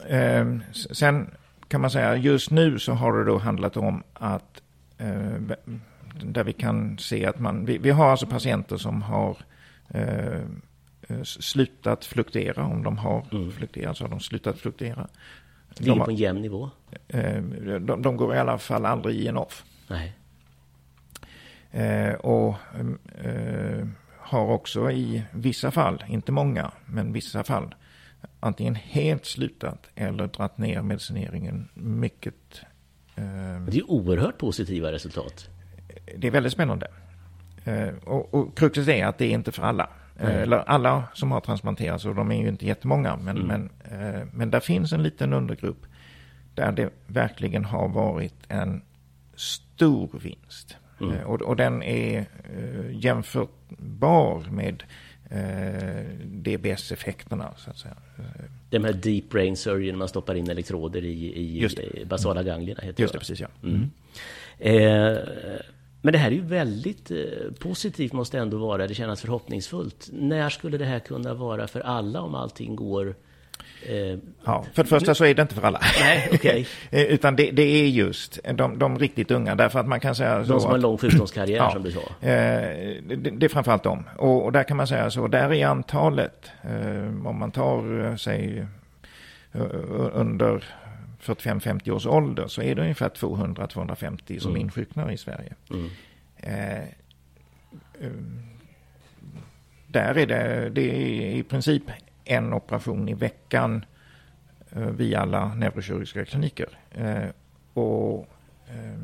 Eh, 0.07 0.45
sen 0.73 1.29
kan 1.67 1.81
man 1.81 1.91
säga, 1.91 2.15
just 2.15 2.51
nu 2.51 2.79
så 2.79 2.93
har 2.93 3.17
det 3.17 3.25
då 3.25 3.37
handlat 3.37 3.77
om 3.77 4.03
att 4.13 4.61
eh, 4.97 5.57
där 6.21 6.43
vi 6.43 6.53
kan 6.53 6.97
se 6.97 7.25
att 7.25 7.39
man, 7.39 7.65
vi, 7.65 7.77
vi 7.77 7.89
har 7.89 8.11
alltså 8.11 8.25
patienter 8.25 8.77
som 8.77 9.01
har 9.01 9.37
eh, 9.89 10.41
slutat 11.23 12.05
fluktera, 12.05 12.65
om 12.65 12.83
de 12.83 12.97
har 12.97 13.25
mm. 13.31 13.51
flukterat 13.51 13.97
så 13.97 14.03
har 14.03 14.09
de 14.09 14.19
slutat 14.19 14.57
fluktera. 14.57 15.07
Ligger 15.77 15.95
de, 15.95 16.05
på 16.05 16.11
en 16.11 16.15
jämn 16.15 16.41
nivå? 16.41 16.69
Eh, 17.07 17.41
de, 17.79 18.01
de, 18.01 18.17
går 18.17 18.35
i 18.35 18.39
alla 18.39 18.57
fall 18.57 18.85
aldrig 18.85 19.15
i 19.15 19.27
en 19.27 19.37
off. 19.37 19.63
Nej. 19.87 20.13
Eh, 21.71 22.13
och 22.13 22.55
eh, 23.23 23.87
har 24.17 24.45
också 24.45 24.91
i 24.91 25.23
vissa 25.31 25.71
fall, 25.71 26.03
inte 26.07 26.31
många, 26.31 26.71
men 26.85 27.13
vissa 27.13 27.43
fall, 27.43 27.75
antingen 28.39 28.75
helt 28.75 29.25
slutat 29.25 29.89
eller 29.95 30.27
dratt 30.27 30.57
ner 30.57 30.81
medicineringen 30.81 31.69
mycket. 31.73 32.61
Det 33.69 33.77
är 33.77 33.91
oerhört 33.91 34.37
positiva 34.37 34.91
resultat. 34.91 35.49
Det 36.17 36.27
är 36.27 36.31
väldigt 36.31 36.53
spännande. 36.53 36.87
Och, 38.05 38.33
och 38.33 38.57
kruxet 38.57 38.87
är 38.87 39.05
att 39.05 39.17
det 39.17 39.25
är 39.25 39.31
inte 39.31 39.51
för 39.51 39.63
alla. 39.63 39.89
Mm. 40.19 40.41
Eller 40.41 40.57
alla 40.57 41.03
som 41.13 41.31
har 41.31 41.41
transplanterats, 41.41 42.05
och 42.05 42.15
de 42.15 42.31
är 42.31 42.41
ju 42.41 42.47
inte 42.47 42.65
jättemånga, 42.65 43.17
men, 43.17 43.37
mm. 43.37 43.47
men, 43.47 43.69
eh, 44.01 44.27
men 44.33 44.51
där 44.51 44.59
finns 44.59 44.93
en 44.93 45.03
liten 45.03 45.33
undergrupp 45.33 45.85
där 46.55 46.71
det 46.71 46.89
verkligen 47.07 47.65
har 47.65 47.89
varit 47.89 48.35
en 48.47 48.81
stor 49.35 50.19
vinst. 50.19 50.77
Mm. 51.01 51.13
Eh, 51.13 51.23
och, 51.23 51.41
och, 51.41 51.55
den 51.55 51.83
är 51.83 52.25
jämförbar 52.91 54.51
med 54.51 54.83
DBS-effekterna, 56.25 57.53
så 57.57 57.69
att 57.69 57.77
säga. 57.77 57.95
De 58.69 58.83
här 58.83 58.93
deep 58.93 59.29
brain 59.29 59.57
surgery, 59.57 59.91
när 59.91 59.97
man 59.97 60.07
stoppar 60.07 60.35
in 60.35 60.49
elektroder 60.49 61.05
i, 61.05 61.59
i 61.59 62.05
basala 62.05 62.43
ganglierna, 62.43 62.81
heter 62.83 63.01
Just 63.01 63.13
det, 63.13 63.19
precis 63.19 63.39
ja. 63.39 63.47
Mm. 63.63 63.91
Eh, 64.59 65.17
men 66.01 66.11
det 66.11 66.17
här 66.17 66.27
är 66.27 66.35
ju 66.35 66.41
väldigt 66.41 67.11
eh, 67.11 67.17
positivt 67.59 68.13
måste 68.13 68.39
ändå 68.39 68.57
vara. 68.57 68.87
Det 68.87 68.93
känns 68.93 69.21
förhoppningsfullt. 69.21 70.09
När 70.11 70.49
skulle 70.49 70.77
det 70.77 70.85
här 70.85 70.99
kunna 70.99 71.33
vara 71.33 71.67
för 71.67 71.79
alla 71.79 72.21
om 72.21 72.35
allting 72.35 72.75
går 72.75 73.07
Eh, 73.07 73.32
ja, 74.45 74.65
för 74.73 74.83
det 74.83 74.89
första 74.89 75.15
så 75.15 75.25
är 75.25 75.33
det 75.33 75.41
inte 75.41 75.55
för 75.55 75.61
alla. 75.61 75.81
Nej, 75.99 76.29
okay. 76.33 76.65
Eh, 76.91 77.01
utan 77.01 77.35
det, 77.35 77.51
det, 77.51 77.61
är 77.63 77.87
just 77.87 78.39
de, 78.53 78.79
de, 78.79 78.99
riktigt 78.99 79.31
unga. 79.31 79.55
Därför 79.55 79.79
att 79.79 79.87
man 79.87 79.99
kan 79.99 80.15
säga 80.15 80.37
De 80.37 80.45
som 80.45 80.69
har 80.69 80.75
en 80.75 80.81
lång 80.81 80.97
sjukdomskarriär 80.97 81.57
ja, 81.57 81.71
som 81.71 81.83
du 81.83 81.91
sa. 81.91 81.99
Eh, 81.99 83.01
det, 83.07 83.15
det, 83.15 83.45
är 83.45 83.49
framförallt 83.49 83.83
dem. 83.83 84.03
Och, 84.17 84.45
och, 84.45 84.51
där 84.51 84.63
kan 84.63 84.77
man 84.77 84.87
säga 84.87 85.09
så, 85.09 85.27
där 85.27 85.53
är 85.53 85.65
antalet, 85.65 86.51
eh, 86.61 87.27
om 87.27 87.39
man 87.39 87.51
tar, 87.51 88.05
eh, 88.05 88.15
sig 88.15 88.65
under 90.13 90.63
45-50 91.23 91.91
års 91.91 92.05
ålder 92.05 92.47
så 92.47 92.61
är 92.61 92.75
det 92.75 92.81
ungefär 92.81 93.09
200-250 93.09 94.39
som 94.39 94.51
mm. 94.51 94.61
insjuknar 94.61 95.11
i 95.11 95.17
Sverige. 95.17 95.53
Mm. 95.69 95.89
Eh, 96.37 96.79
eh, 97.99 98.11
där 99.87 100.17
är 100.17 100.25
det, 100.25 100.69
det 100.69 100.81
är 100.81 101.35
i 101.35 101.43
princip 101.43 101.83
en 102.25 102.53
operation 102.53 103.09
i 103.09 103.13
veckan 103.13 103.85
eh, 104.71 104.81
via 104.81 105.19
alla 105.19 105.55
neurokirurgiska 105.55 106.25
kliniker. 106.25 106.69
Eh, 106.91 107.29
och 107.73 108.27
eh, 108.67 108.99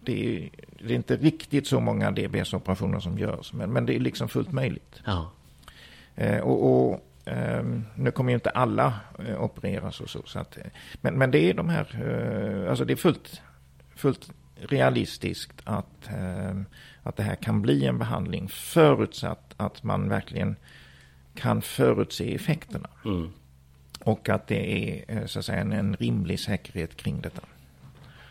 det 0.00 0.36
är, 0.36 0.50
det 0.78 0.92
är, 0.92 0.96
inte 0.96 1.16
riktigt 1.16 1.66
så 1.66 1.80
många 1.80 2.10
DBS-operationer 2.10 3.00
som 3.00 3.18
görs, 3.18 3.52
men, 3.52 3.72
men 3.72 3.86
det 3.86 3.96
är 3.96 4.00
liksom 4.00 4.28
fullt 4.28 4.52
möjligt. 4.52 5.00
Ja. 5.04 5.30
Och, 6.42 6.90
och 6.90 7.10
Um, 7.26 7.84
nu 7.94 8.10
kommer 8.10 8.30
ju 8.30 8.34
inte 8.34 8.50
alla 8.50 9.00
opereras 9.38 10.00
och 10.00 10.10
så. 10.10 10.22
så 10.26 10.38
att, 10.38 10.58
men, 11.00 11.18
men 11.18 11.30
det 11.30 11.50
är 11.50 11.54
de 11.54 11.68
här, 11.68 11.86
alltså 12.68 12.84
det 12.84 12.92
är 12.92 12.96
fullt, 12.96 13.42
fullt 13.96 14.30
realistiskt 14.56 15.60
att, 15.64 16.10
uh, 16.12 16.62
att 17.02 17.16
det 17.16 17.22
här 17.22 17.34
kan 17.34 17.62
bli 17.62 17.86
en 17.86 17.98
behandling 17.98 18.48
förutsatt 18.48 19.54
att 19.56 19.82
man 19.82 20.08
verkligen 20.08 20.56
kan 21.34 21.62
förutse 21.62 22.34
effekterna. 22.34 22.88
Mm. 23.04 23.30
Och 24.00 24.28
att 24.28 24.46
det 24.46 24.72
är 24.72 25.04
eh, 25.16 25.26
så 25.26 25.38
att 25.38 25.44
säga, 25.44 25.58
en, 25.58 25.72
en 25.72 25.96
rimlig 25.96 26.40
säkerhet 26.40 26.96
kring 26.96 27.20
detta. 27.20 27.42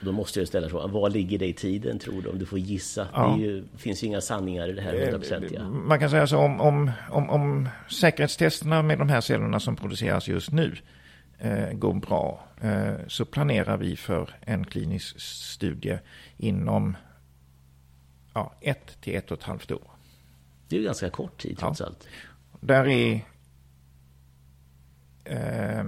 Då 0.01 0.11
måste 0.11 0.39
jag 0.39 0.47
ställa 0.47 0.69
frågan, 0.69 0.91
vad 0.91 1.13
ligger 1.13 1.39
det 1.39 1.47
i 1.47 1.53
tiden 1.53 1.99
tror 1.99 2.21
du? 2.21 2.29
Om 2.29 2.39
du 2.39 2.45
får 2.45 2.59
gissa. 2.59 3.07
Ja. 3.13 3.35
Det 3.37 3.43
ju, 3.43 3.63
finns 3.77 4.03
ju 4.03 4.07
inga 4.07 4.21
sanningar 4.21 4.69
i 4.69 4.73
det 4.73 4.81
här 4.81 4.93
100%. 4.93 5.69
Man 5.69 5.99
kan 5.99 6.09
säga 6.09 6.27
så 6.27 6.37
om, 6.37 6.61
om, 6.61 6.91
om, 7.09 7.29
om 7.29 7.69
säkerhetstesterna 7.89 8.81
med 8.81 8.99
de 8.99 9.09
här 9.09 9.21
cellerna 9.21 9.59
som 9.59 9.75
produceras 9.75 10.27
just 10.27 10.51
nu 10.51 10.75
eh, 11.39 11.71
går 11.73 11.93
bra 11.93 12.47
eh, 12.61 12.93
så 13.07 13.25
planerar 13.25 13.77
vi 13.77 13.95
för 13.95 14.29
en 14.41 14.65
klinisk 14.65 15.19
studie 15.21 15.97
inom 16.37 16.97
ja, 18.33 18.53
ett 18.61 19.01
till 19.01 19.15
ett 19.15 19.31
och 19.31 19.37
ett 19.37 19.43
halvt 19.43 19.71
år. 19.71 19.91
Det 20.67 20.75
är 20.75 20.79
ju 20.79 20.85
ganska 20.85 21.09
kort 21.09 21.37
tid 21.37 21.57
trots 21.57 21.79
ja. 21.79 21.85
allt. 21.85 22.07
Där 22.65 22.87
är 22.87 23.25
eh, 25.25 25.79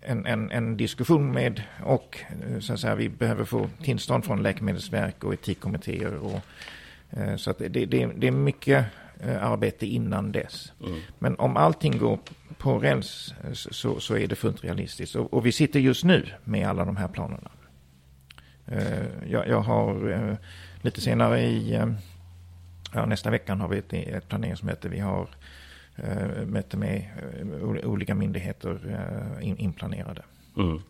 en, 0.00 0.26
en, 0.26 0.50
en, 0.50 0.76
diskussion 0.76 1.32
med 1.32 1.62
och 1.84 2.18
så 2.60 2.72
att 2.72 2.80
säga, 2.80 2.94
vi 2.94 3.08
behöver 3.08 3.44
få 3.44 3.68
tillstånd 3.82 4.24
från 4.24 4.42
Läkemedelsverk 4.42 5.24
och 5.24 5.34
etikkommittéer. 5.34 6.14
Och, 6.14 6.40
så 7.36 7.50
att 7.50 7.58
det, 7.58 7.68
det, 7.68 8.06
det 8.06 8.26
är 8.26 8.30
mycket 8.30 8.86
arbete 9.40 9.86
innan 9.86 10.32
dess. 10.32 10.72
Mm. 10.80 11.00
Men 11.18 11.38
om 11.38 11.56
allting 11.56 11.98
går 11.98 12.18
på 12.58 12.78
räls 12.78 13.34
så, 13.52 14.00
så 14.00 14.16
är 14.16 14.26
det 14.26 14.36
fullt 14.36 14.64
realistiskt. 14.64 15.14
Och, 15.14 15.34
och, 15.34 15.46
vi 15.46 15.52
sitter 15.52 15.80
just 15.80 16.04
nu 16.04 16.26
med 16.44 16.68
alla 16.68 16.84
de 16.84 16.96
här 16.96 17.08
planerna. 17.08 17.50
Jag, 19.26 19.48
jag 19.48 19.60
har 19.60 20.36
lite 20.82 21.00
senare 21.00 21.40
i 21.40 21.80
ja, 22.94 23.06
nästa 23.06 23.30
vecka 23.30 23.54
har 23.54 23.68
vi 23.68 23.78
ett, 23.78 23.92
ett 23.92 24.28
planeringsmöte. 24.28 24.88
Vi 24.88 25.00
har 25.00 25.20
eh, 25.22 25.26
möte 26.46 26.76
med 26.76 27.04
eh, 27.40 27.46
olika 27.90 28.14
myndigheter 28.14 28.78
eh, 28.88 29.48
in, 29.48 29.56
inplanerade. 29.56 30.22
Mm. 30.56 30.80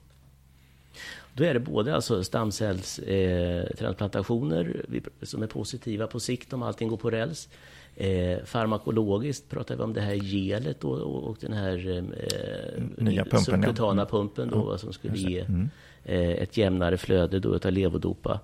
Då 1.35 1.45
är 1.45 1.55
det 1.55 1.61
både 1.61 1.95
alltså 1.95 2.25
stamcellstransplantationer 2.25 4.85
eh, 4.93 5.01
som 5.23 5.43
är 5.43 5.47
positiva 5.47 6.07
på 6.07 6.21
sikt 6.21 6.53
om 6.53 6.62
allting 6.62 6.88
går 6.88 6.97
på 6.97 7.11
räls. 7.11 7.49
Eh, 7.97 8.38
farmakologiskt 8.45 9.51
pratar 9.51 9.77
vi 9.77 9.83
om 9.83 9.93
det 9.93 10.01
här 10.01 10.14
gelet 10.14 10.85
och, 10.85 11.01
och, 11.01 11.25
och 11.25 11.37
den 11.40 11.53
här 11.53 11.97
eh, 11.97 12.03
Nya 13.05 13.25
pumpen, 13.25 13.40
subkutana 13.40 14.03
ja. 14.03 14.07
pumpen 14.07 14.51
då, 14.51 14.73
ja, 14.73 14.79
som 14.79 14.93
skulle 14.93 15.17
ge 15.17 15.40
mm. 15.40 15.71
eh, 16.05 16.31
ett 16.31 16.57
jämnare 16.57 16.97
flöde 16.97 17.40
då 17.40 17.57
utav 17.57 17.73
levodopa. 17.73 18.40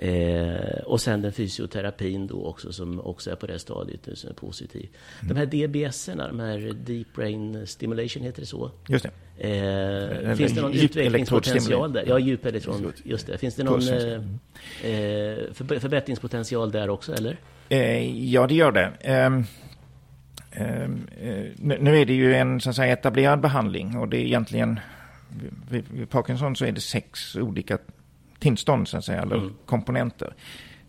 Eh, 0.00 0.80
och 0.84 1.00
sen 1.00 1.22
den 1.22 1.32
fysioterapin 1.32 2.26
då 2.26 2.44
också 2.44 2.72
som 2.72 3.00
också 3.00 3.30
är 3.30 3.34
på 3.34 3.46
det 3.46 3.58
stadiet 3.58 4.06
nu 4.06 4.16
som 4.16 4.30
är 4.30 4.34
positiv. 4.34 4.88
Mm. 5.20 5.28
De 5.28 5.40
här 5.40 5.46
DBS-erna, 5.46 6.26
de 6.26 6.40
här 6.40 6.72
Deep 6.86 7.14
Brain 7.14 7.66
Stimulation 7.66 8.22
heter 8.22 8.40
det 8.40 8.46
så? 8.46 8.70
Just 8.88 9.04
det. 9.04 9.10
Eh, 9.38 10.34
finns 10.34 10.52
det 10.52 10.60
någon 10.60 10.72
utvecklingspotential 10.72 11.92
där? 11.92 12.04
Ja, 12.06 12.18
djup 12.18 12.46
elektron, 12.46 12.92
just 13.04 13.26
det. 13.26 13.38
Finns 13.38 13.54
det 13.54 13.64
någon 13.64 13.88
eh, 13.88 14.12
eh 14.90 15.52
förbättringspotential 15.80 16.70
där 16.70 16.90
också 16.90 17.14
eller? 17.14 17.36
Eh, 17.68 18.30
ja, 18.32 18.46
det 18.46 18.54
gör 18.54 18.72
det. 18.72 18.92
Ehm, 19.00 19.44
ehm, 20.50 21.06
eh, 21.20 21.78
nu 21.80 21.98
är 21.98 22.06
det 22.06 22.14
ju 22.14 22.34
en 22.34 22.60
så 22.60 22.70
att 22.70 22.76
säga, 22.76 22.92
etablerad 22.92 23.40
behandling 23.40 23.96
och 23.96 24.08
det 24.08 24.16
är 24.16 24.24
egentligen 24.24 24.80
vid 25.70 26.10
Parkinson 26.10 26.56
så 26.56 26.64
är 26.64 26.72
det 26.72 26.80
sex 26.80 27.36
olika 27.36 27.78
tillstånd 28.38 28.88
så 28.88 28.96
att 28.96 29.04
säga, 29.04 29.22
eller 29.22 29.36
mm. 29.36 29.54
komponenter. 29.66 30.34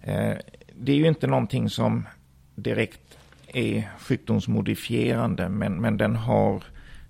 Eh, 0.01 0.33
det 0.73 0.91
är 0.91 0.95
ju 0.95 1.07
inte 1.07 1.27
någonting 1.27 1.69
som 1.69 2.07
direkt 2.55 3.17
är 3.47 3.89
sjukdomsmodifierande, 3.99 5.49
men, 5.49 5.81
men 5.81 5.97
den 5.97 6.15
har 6.15 6.63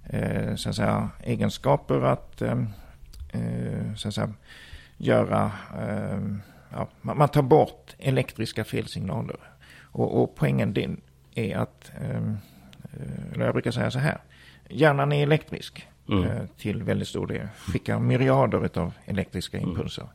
eh, 0.10 0.56
så 0.56 0.70
att 0.70 0.76
säga, 0.76 1.10
egenskaper 1.24 2.02
att, 2.02 2.42
eh, 2.42 2.64
så 3.96 4.08
att 4.08 4.14
säga, 4.14 4.34
göra... 4.98 5.52
Ja, 6.72 6.90
man 7.02 7.30
tar 7.30 7.42
bort 7.42 7.96
elektriska 7.98 8.64
felsignaler. 8.64 9.38
Och, 9.82 10.24
och 10.24 10.36
poängen 10.36 11.02
är 11.36 11.58
att, 11.58 11.92
eller 13.34 13.46
jag 13.46 13.54
brukar 13.54 13.72
säga 13.72 13.92
så 13.92 14.00
här, 14.00 14.18
hjärnan 14.70 15.12
är 15.12 15.24
elektrisk 15.24 15.88
mm. 16.10 16.48
till 16.58 16.84
väldigt 16.84 17.08
stor 17.08 17.28
del. 17.28 17.48
Skickar 17.58 18.00
myriader 18.00 18.80
av 18.80 18.94
elektriska 19.06 19.58
mm. 19.58 19.70
impulser. 19.70 20.02
Mm. 20.02 20.14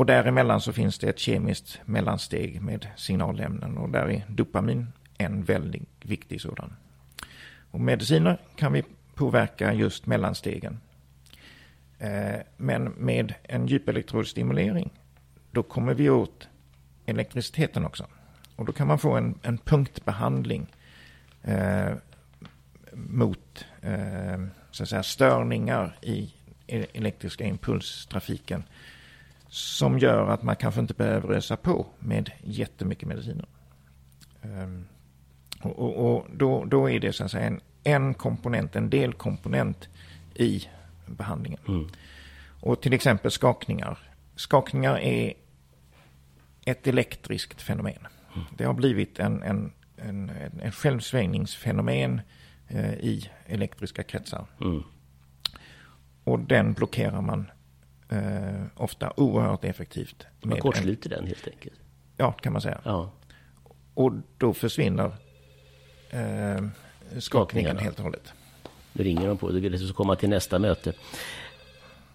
Och 0.00 0.06
däremellan 0.06 0.60
så 0.60 0.72
finns 0.72 0.98
det 0.98 1.08
ett 1.08 1.18
kemiskt 1.18 1.80
mellansteg 1.84 2.62
med 2.62 2.86
signalämnen 2.96 3.78
och 3.78 3.90
där 3.90 4.10
är 4.10 4.24
dopamin 4.28 4.92
en 5.18 5.42
väldigt 5.44 5.88
viktig 6.02 6.40
sådan. 6.40 6.76
Och 7.70 7.80
mediciner 7.80 8.38
kan 8.56 8.72
vi 8.72 8.82
påverka 9.14 9.72
just 9.72 10.06
mellanstegen. 10.06 10.80
Eh, 11.98 12.40
men 12.56 12.84
med 12.84 13.34
en 13.42 13.66
djupelektrodstimulering 13.66 14.90
då 15.50 15.62
kommer 15.62 15.94
vi 15.94 16.10
åt 16.10 16.48
elektriciteten 17.06 17.84
också. 17.84 18.06
Och 18.56 18.64
då 18.64 18.72
kan 18.72 18.86
man 18.86 18.98
få 18.98 19.12
en, 19.12 19.38
en 19.42 19.58
punktbehandling 19.58 20.66
eh, 21.42 21.92
mot 22.92 23.64
eh, 23.82 24.40
så 24.70 24.82
att 24.82 24.88
säga, 24.88 25.02
störningar 25.02 25.96
i 26.02 26.34
e-, 26.66 26.86
elektriska 26.92 27.44
impulstrafiken 27.44 28.62
som 29.50 29.98
gör 29.98 30.26
att 30.28 30.42
man 30.42 30.56
kanske 30.56 30.80
inte 30.80 30.94
behöver 30.94 31.34
ösa 31.34 31.56
på 31.56 31.86
med 31.98 32.30
jättemycket 32.42 33.08
mediciner. 33.08 33.46
Um, 34.42 34.86
och, 35.62 35.78
och, 35.78 36.16
och 36.16 36.26
då, 36.32 36.64
då, 36.64 36.90
är 36.90 37.00
det 37.00 37.12
så 37.12 37.24
att 37.24 37.30
säga 37.30 37.46
en, 37.46 37.60
en 37.84 38.14
komponent, 38.14 38.76
en 38.76 38.90
delkomponent 38.90 39.88
i 40.34 40.68
behandlingen. 41.06 41.60
Mm. 41.68 41.88
Och 42.60 42.82
till 42.82 42.92
exempel 42.92 43.30
skakningar. 43.30 43.98
Skakningar 44.36 44.98
är 44.98 45.34
ett 46.64 46.86
elektriskt 46.86 47.62
fenomen. 47.62 48.06
Mm. 48.34 48.46
Det 48.56 48.64
har 48.64 48.74
blivit 48.74 49.18
en, 49.18 49.42
en, 49.42 49.72
en, 49.96 50.30
en 50.62 50.72
självsvängningsfenomen 50.72 52.20
eh, 52.68 52.94
i 52.94 53.30
elektriska 53.46 54.02
kretsar. 54.02 54.46
Mm. 54.60 54.82
Och 56.24 56.40
den 56.40 56.72
blockerar 56.72 57.20
man 57.20 57.50
eh, 58.10 58.62
ofta 58.76 59.12
oerhört 59.16 59.64
effektivt. 59.64 60.26
Man 60.42 60.58
kortsluter 60.58 61.10
den 61.10 61.26
helt 61.26 61.48
enkelt? 61.48 61.80
Ja, 62.16 62.32
kan 62.32 62.52
man 62.52 62.62
säga. 62.62 62.80
Ja. 62.84 63.10
Och 63.94 64.12
då 64.38 64.54
försvinner 64.54 65.12
eh, 66.10 66.64
skakningen 67.18 67.78
helt 67.78 67.98
och 67.98 68.04
hållet. 68.04 68.32
Nu 68.92 69.04
ringer 69.04 69.28
de 69.28 69.36
på, 69.36 69.50
du 69.50 69.60
vill 69.60 69.88
så 69.88 69.94
komma 69.94 70.16
till 70.16 70.28
nästa 70.28 70.58
möte. 70.58 70.92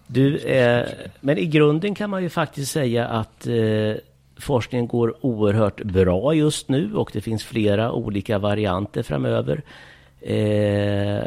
Du, 0.06 0.38
eh, 0.38 0.88
men 1.20 1.38
i 1.38 1.46
grunden 1.46 1.94
kan 1.94 2.10
man 2.10 2.22
ju 2.22 2.28
faktiskt 2.28 2.72
säga 2.72 3.06
att 3.06 3.46
eh, 3.46 3.94
forskningen 4.36 4.86
går 4.86 5.16
oerhört 5.20 5.82
bra 5.82 6.34
just 6.34 6.68
nu 6.68 6.94
och 6.94 7.10
det 7.12 7.20
finns 7.20 7.44
flera 7.44 7.92
olika 7.92 8.38
varianter 8.38 9.02
framöver. 9.02 9.62
Eh, 10.20 11.20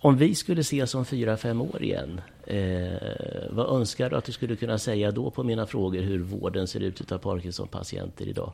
om 0.00 0.16
vi 0.16 0.34
skulle 0.34 0.60
ses 0.60 0.94
om 0.94 1.04
fyra, 1.04 1.36
fem 1.36 1.60
år 1.60 1.82
igen, 1.82 2.20
eh, 2.56 3.50
vad 3.50 3.80
önskar 3.80 4.10
du 4.10 4.16
att 4.16 4.24
du 4.24 4.32
skulle 4.32 4.56
kunna 4.56 4.78
säga 4.78 5.10
då 5.10 5.30
på 5.30 5.42
mina 5.42 5.66
frågor 5.66 6.02
hur 6.02 6.18
vården 6.18 6.66
ser 6.66 6.80
ut 6.80 7.12
av 7.12 7.18
Parkinson-patienter 7.18 8.28
idag? 8.28 8.52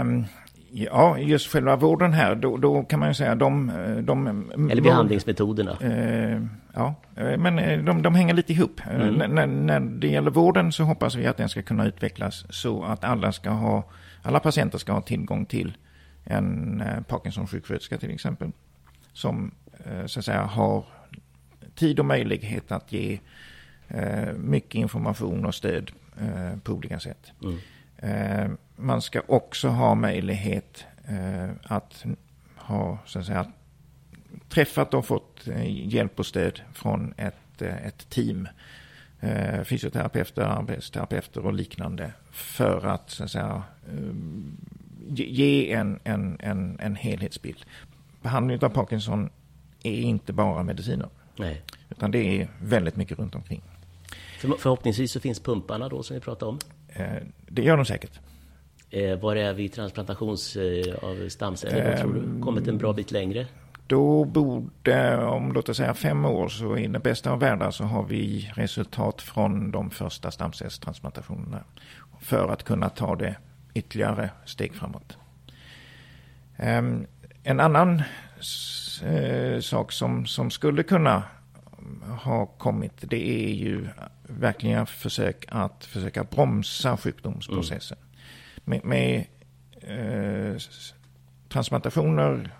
Um, 0.00 0.24
ja, 0.70 1.18
just 1.18 1.52
själva 1.52 1.76
vården 1.76 2.12
här, 2.12 2.34
då, 2.34 2.56
då, 2.56 2.82
kan 2.82 3.00
man 3.00 3.08
ju 3.08 3.14
säga 3.14 3.34
de... 3.34 3.72
de 4.02 4.26
Eller 4.70 4.82
behandlingsmetoderna. 4.82 5.78
Uh, 5.82 6.46
ja, 6.74 6.94
eh, 7.16 7.38
men 7.38 7.58
eh, 7.58 7.84
de, 7.84 8.02
de 8.02 8.14
hänger 8.14 8.34
lite 8.34 8.52
ihop. 8.52 8.80
Mm. 8.90 9.34
När, 9.34 9.46
när 9.46 9.80
det 9.80 10.08
gäller 10.08 10.30
vården 10.30 10.72
så 10.72 10.84
hoppas 10.84 11.14
vi 11.14 11.26
att 11.26 11.36
den 11.36 11.48
ska 11.48 11.62
kunna 11.62 11.86
utvecklas 11.86 12.44
så 12.50 12.84
att 12.84 13.04
alla 13.04 13.32
ska 13.32 13.50
ha, 13.50 13.84
alla 14.22 14.40
patienter 14.40 14.78
ska 14.78 14.92
ha 14.92 15.00
tillgång 15.00 15.46
till 15.46 15.76
en 16.24 16.80
eh, 16.80 17.00
Parkinson-sjuksköterska 17.00 17.98
till 17.98 18.10
exempel. 18.10 18.52
Som 19.12 19.54
eh, 19.63 19.63
så 20.06 20.18
att 20.18 20.24
säga 20.24 20.42
har 20.42 20.84
tid 21.74 21.98
och 21.98 22.06
möjlighet 22.06 22.72
att 22.72 22.92
ge 22.92 23.20
eh, 23.88 24.32
mycket 24.32 24.74
information 24.74 25.46
och 25.46 25.54
stöd 25.54 25.90
på 26.62 26.72
olika 26.72 27.00
sätt. 27.00 27.32
Mm. 27.42 28.56
Man 28.76 29.02
ska 29.02 29.22
också 29.26 29.68
ha 29.68 29.94
möjlighet 29.94 30.84
att 31.62 32.04
ha 32.56 32.98
så 33.06 33.18
att 33.18 33.26
säga 33.26 33.52
träffat 34.48 34.94
och 34.94 35.06
fått 35.06 35.46
hjälp 35.66 36.18
och 36.18 36.26
stöd 36.26 36.60
från 36.72 37.14
ett, 37.16 37.62
ett 37.62 38.10
team 38.10 38.48
fysioterapeuter, 39.64 40.42
arbetsterapeuter 40.42 41.46
och 41.46 41.52
liknande 41.52 42.12
för 42.30 42.86
att, 42.86 43.10
så 43.10 43.24
att 43.24 43.30
säga, 43.30 43.62
ge 45.08 45.72
en, 45.72 46.00
en, 46.04 46.36
en, 46.40 46.78
en 46.80 46.96
helhetsbild. 46.96 47.64
Behandling 48.22 48.62
av 48.62 48.68
Parkinson 48.68 49.30
är 49.84 50.00
inte 50.00 50.32
bara 50.32 50.62
mediciner. 50.62 51.08
Nej. 51.36 51.62
Utan 51.90 52.10
det 52.10 52.40
är 52.40 52.48
väldigt 52.60 52.96
mycket 52.96 53.18
runt 53.18 53.34
omkring. 53.34 53.62
För, 54.40 54.48
förhoppningsvis 54.58 55.12
så 55.12 55.20
finns 55.20 55.40
pumparna 55.40 55.88
då 55.88 56.02
som 56.02 56.14
vi 56.14 56.20
pratade 56.20 56.50
om? 56.50 56.58
Eh, 56.88 57.22
det 57.48 57.62
gör 57.62 57.76
de 57.76 57.86
säkert. 57.86 58.20
Eh, 58.90 59.18
var 59.18 59.36
är 59.36 59.52
vi 59.52 59.68
transplantations 59.68 60.56
eh, 60.56 60.94
av 61.02 61.28
stamceller? 61.28 61.92
Eh, 61.92 62.00
tror 62.00 62.14
du? 62.14 62.42
Kommit 62.42 62.68
en 62.68 62.78
bra 62.78 62.92
bit 62.92 63.10
längre? 63.10 63.46
Då 63.86 64.24
borde, 64.24 65.24
om 65.24 65.52
låt 65.52 65.68
oss 65.68 65.76
säga 65.76 65.94
fem 65.94 66.24
år, 66.24 66.48
så 66.48 66.76
i 66.76 66.86
den 66.86 67.02
bästa 67.02 67.30
av 67.30 67.40
världar 67.40 67.70
så 67.70 67.84
har 67.84 68.02
vi 68.02 68.52
resultat 68.54 69.22
från 69.22 69.70
de 69.70 69.90
första 69.90 70.30
stamcellstransplantationerna. 70.30 71.64
För 72.20 72.48
att 72.48 72.62
kunna 72.62 72.88
ta 72.88 73.16
det 73.16 73.36
ytterligare 73.74 74.30
steg 74.44 74.74
framåt. 74.74 75.16
Ehm, 76.56 77.06
en 77.42 77.60
annan 77.60 78.02
eh, 79.02 79.60
sak 79.60 79.92
som, 79.92 80.26
som 80.26 80.50
skulle 80.50 80.82
kunna 80.82 81.22
ha 82.22 82.46
kommit, 82.46 82.92
det 83.00 83.30
är 83.30 83.54
ju 83.54 83.88
verkligen 84.22 84.86
försök 84.86 85.44
att 85.48 85.84
försöka 85.84 86.24
bromsa 86.24 86.96
sjukdomsprocessen. 86.96 87.98
Mm. 87.98 88.10
Med, 88.64 88.84
med 88.84 89.24
eh, 89.80 90.56
transplantationer, 91.48 92.50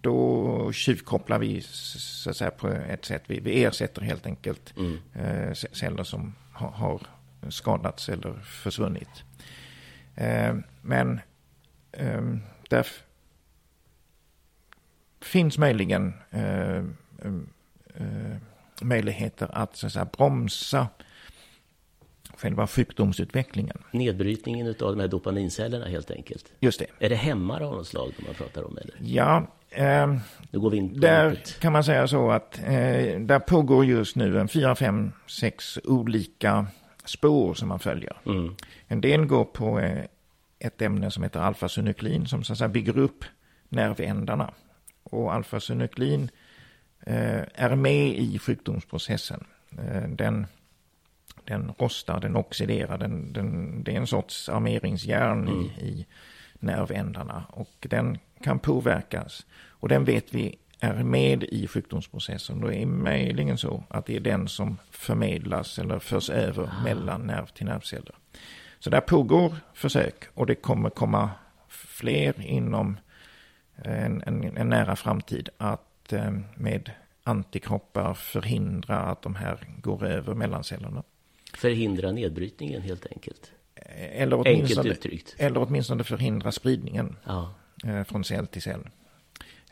då 0.00 0.72
tjuvkopplar 0.72 1.38
vi 1.38 1.60
så 1.62 2.30
att 2.30 2.36
säga, 2.36 2.50
på 2.50 2.68
ett 2.68 3.04
sätt. 3.04 3.22
Vi, 3.26 3.40
vi 3.40 3.64
ersätter 3.64 4.02
helt 4.02 4.26
enkelt 4.26 4.74
mm. 4.76 4.98
eh, 5.14 5.52
celler 5.52 6.04
som 6.04 6.34
ha, 6.52 6.70
har 6.70 7.00
skadats 7.48 8.08
eller 8.08 8.32
försvunnit. 8.40 9.24
Eh, 10.14 10.54
men 10.82 11.20
eh, 11.92 12.22
där 12.68 12.86
finns 15.22 15.58
möjligen 15.58 16.14
eh, 16.30 16.76
eh, 16.76 18.36
möjligheter 18.82 19.48
att, 19.52 19.76
så 19.76 19.86
att 19.86 19.92
säga, 19.92 20.04
bromsa 20.04 20.88
själva 22.40 22.66
sjukdomsutvecklingen. 22.66 23.76
Nedbrytningen 23.90 24.66
av 24.68 24.74
de 24.76 25.00
här 25.00 25.08
dopamincellerna 25.08 25.86
helt 25.86 26.10
enkelt. 26.10 26.52
Just 26.60 26.78
det. 26.78 26.86
Är 26.98 27.08
det 27.08 27.16
hämmare 27.16 27.66
av 27.66 27.74
något 27.74 27.86
slag 27.86 28.12
man 28.26 28.34
pratar 28.34 28.62
om? 28.62 28.78
Eller? 28.78 28.94
Ja, 29.00 29.46
eh, 29.70 30.16
nu 30.50 30.60
går 30.60 30.70
vi 30.70 30.76
in 30.76 31.00
där 31.00 31.38
kan 31.60 31.72
man 31.72 31.84
säga 31.84 32.08
så 32.08 32.30
att 32.30 32.58
eh, 32.58 33.20
där 33.20 33.38
pågår 33.38 33.84
just 33.84 34.16
nu 34.16 34.40
en 34.40 34.48
fyra, 34.48 34.74
fem, 34.74 35.12
sex 35.26 35.78
olika 35.84 36.66
spår 37.04 37.54
som 37.54 37.68
man 37.68 37.78
följer. 37.78 38.16
Mm. 38.26 38.54
En 38.86 39.00
del 39.00 39.26
går 39.26 39.44
på 39.44 39.80
eh, 39.80 40.04
ett 40.58 40.82
ämne 40.82 41.10
som 41.10 41.22
heter 41.22 41.40
alfasynuklin 41.40 42.26
som 42.26 42.44
så 42.44 42.52
att 42.52 42.58
säga 42.58 42.68
bygger 42.68 42.98
upp 42.98 43.24
nervändarna. 43.68 44.50
Och 45.10 45.34
alfasynuklin 45.34 46.30
eh, 47.00 47.42
är 47.54 47.76
med 47.76 48.08
i 48.08 48.38
sjukdomsprocessen. 48.38 49.44
Eh, 49.78 50.08
den 50.08 50.46
den 51.44 51.72
rostar, 51.78 52.20
den 52.20 52.36
oxiderar, 52.36 52.98
den, 52.98 53.32
den, 53.32 53.82
det 53.84 53.92
är 53.92 53.96
en 53.96 54.06
sorts 54.06 54.48
armeringsjärn 54.48 55.48
mm. 55.48 55.60
i, 55.60 55.64
i 55.64 56.06
nervändarna 56.54 57.44
och 57.48 57.86
den 57.88 58.18
kan 58.42 58.58
påverkas. 58.58 59.46
Och 59.68 59.88
den 59.88 60.04
vet 60.04 60.34
vi 60.34 60.58
är 60.80 61.02
med 61.02 61.44
i 61.44 61.66
sjukdomsprocessen. 61.66 62.60
Då 62.60 62.72
är 62.72 62.86
möjligen 62.86 63.58
så 63.58 63.84
att 63.88 64.06
det 64.06 64.16
är 64.16 64.20
den 64.20 64.48
som 64.48 64.78
förmedlas 64.90 65.78
eller 65.78 65.98
förs 65.98 66.30
över 66.30 66.62
ah. 66.62 66.84
mellan 66.84 67.20
nerv 67.20 67.46
till 67.46 67.66
nervceller. 67.66 68.14
Så 68.78 68.90
där 68.90 69.00
pågår 69.00 69.56
försök 69.74 70.24
och 70.34 70.46
det 70.46 70.54
kommer 70.54 70.90
komma 70.90 71.30
fler 71.68 72.40
inom 72.40 72.96
en, 73.84 74.22
en, 74.26 74.56
en 74.56 74.68
nära 74.68 74.96
framtid 74.96 75.48
att 75.56 76.12
eh, 76.12 76.32
med 76.54 76.90
antikroppar 77.24 78.14
förhindra 78.14 78.96
att 78.96 79.22
de 79.22 79.34
här 79.34 79.68
går 79.82 80.06
över 80.06 80.34
mellan 80.34 80.64
cellerna. 80.64 81.02
Förhindra 81.54 82.12
nedbrytningen 82.12 82.82
helt 82.82 83.06
enkelt. 83.06 83.52
Eller 83.96 84.36
åtminstone, 84.36 84.80
enkelt 84.80 84.86
uttryckt. 84.86 85.34
Eller 85.38 85.62
åtminstone 85.62 86.04
förhindra 86.04 86.52
spridningen 86.52 87.16
ja. 87.24 87.54
Eh, 87.84 88.04
från 88.04 88.24
cell 88.24 88.46
till 88.46 88.62
cell. 88.62 88.88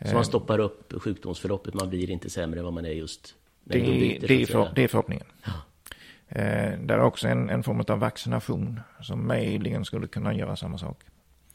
Så 0.00 0.06
man 0.06 0.16
eh, 0.16 0.22
stoppar 0.22 0.58
upp 0.58 1.02
sjukdomsförloppet, 1.02 1.74
man 1.74 1.88
blir 1.88 2.10
inte 2.10 2.30
sämre 2.30 2.58
än 2.58 2.64
vad 2.64 2.74
man 2.74 2.84
är 2.84 2.90
just 2.90 3.34
det, 3.64 3.80
byter, 3.80 4.26
det, 4.28 4.42
är, 4.42 4.46
för, 4.46 4.72
det 4.74 4.84
är 4.84 4.88
förhoppningen. 4.88 5.26
Ja. 5.44 5.52
Eh, 6.28 6.78
det 6.80 6.94
är 6.94 7.00
också 7.00 7.28
en, 7.28 7.50
en 7.50 7.62
form 7.62 7.84
av 7.88 7.98
vaccination 7.98 8.80
som 9.00 9.26
möjligen 9.26 9.84
skulle 9.84 10.06
kunna 10.06 10.34
göra 10.34 10.56
samma 10.56 10.78
sak. 10.78 11.02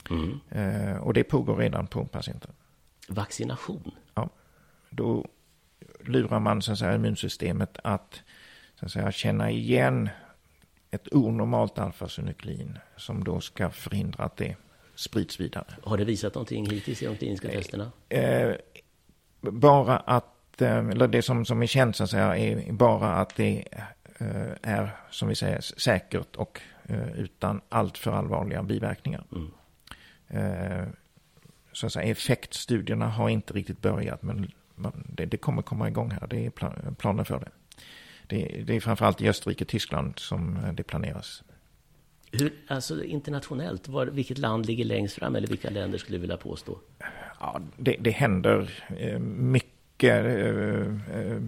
Mm. 0.10 1.01
och 1.01 1.14
det 1.14 1.24
pågår 1.24 1.56
redan 1.56 1.88
på 1.88 2.06
patienter. 2.06 2.51
Vaccination? 3.08 3.91
Ja. 4.14 4.30
Då 4.89 5.26
lurar 5.99 6.39
man 6.39 6.62
så 6.62 6.72
att 6.72 6.80
säga, 6.80 6.95
immunsystemet 6.95 7.78
att 7.84 8.22
så 8.80 8.86
att 8.86 8.91
säga, 8.91 9.12
känna 9.12 9.51
igen 9.51 10.10
ett 10.91 11.14
onormalt 11.14 11.80
alfasynuklin 11.80 12.78
som 12.97 13.24
då 13.24 13.41
ska 13.41 13.70
förhindra 13.70 14.24
att 14.24 14.38
det 14.38 14.56
sprids 14.95 15.39
vidare. 15.39 15.66
Har 15.84 15.97
det 15.97 16.06
visat 16.06 16.36
någonting 16.36 16.70
hittills 16.70 17.01
i 17.01 17.06
de 17.06 17.18
kliniska 17.18 17.47
eh, 17.47 17.54
testerna? 17.54 17.91
Eh, 18.10 18.56
bara 19.41 19.97
att, 19.97 20.62
eh, 20.62 20.78
eller 20.89 21.08
det 21.08 21.22
som, 21.22 21.45
som 21.45 21.64
är 21.64 21.68
känt 21.68 21.95
så 21.95 22.04
att 22.04 22.10
säga, 22.10 22.38
är 22.38 22.72
bara 22.72 23.14
att 23.14 23.36
det 23.36 23.66
eh, 24.18 24.51
är, 24.62 24.89
som 25.10 25.28
vi 25.28 25.36
säger, 25.36 25.62
säkert 25.62 26.36
och 26.36 26.62
eh, 26.84 27.20
utan 27.20 27.62
alltför 27.70 28.12
allvarliga 28.12 28.64
biverkningar. 28.64 29.24
Mm. 29.32 29.51
Eh, 30.34 30.88
så 31.71 31.86
att 31.86 31.93
säga, 31.93 32.11
effektstudierna 32.11 33.07
har 33.07 33.29
inte 33.29 33.53
riktigt 33.53 33.81
börjat, 33.81 34.21
men 34.21 34.51
det, 35.05 35.25
det 35.25 35.38
kommer 35.38 35.61
komma 35.61 35.88
igång 35.88 36.11
här. 36.11 36.27
Det 36.27 36.45
är 36.45 36.49
planer 36.93 37.23
för 37.23 37.39
det 37.39 37.49
det, 38.27 38.63
det 38.65 38.75
är 38.75 38.79
framförallt 38.79 39.21
i 39.21 39.29
Österrike 39.29 39.63
och 39.63 39.67
Tyskland 39.67 40.19
som 40.19 40.57
eh, 40.57 40.73
det 40.73 40.84
planeras. 40.84 41.43
Hur, 42.31 42.53
alltså 42.67 43.03
internationellt, 43.03 43.88
var, 43.88 44.05
vilket 44.05 44.38
land 44.38 44.65
ligger 44.65 44.86
längst 44.86 45.15
fram 45.15 45.36
eller 45.36 45.47
vilka 45.47 45.69
länder 45.69 45.97
skulle 45.97 46.17
du 46.17 46.21
vilja 46.21 46.38
påstå? 46.38 46.79
Ja, 47.39 47.61
det, 47.77 47.95
det 47.99 48.11
händer 48.11 48.84
eh, 48.97 49.19
mycket. 49.19 50.25
Eh, 50.25 51.41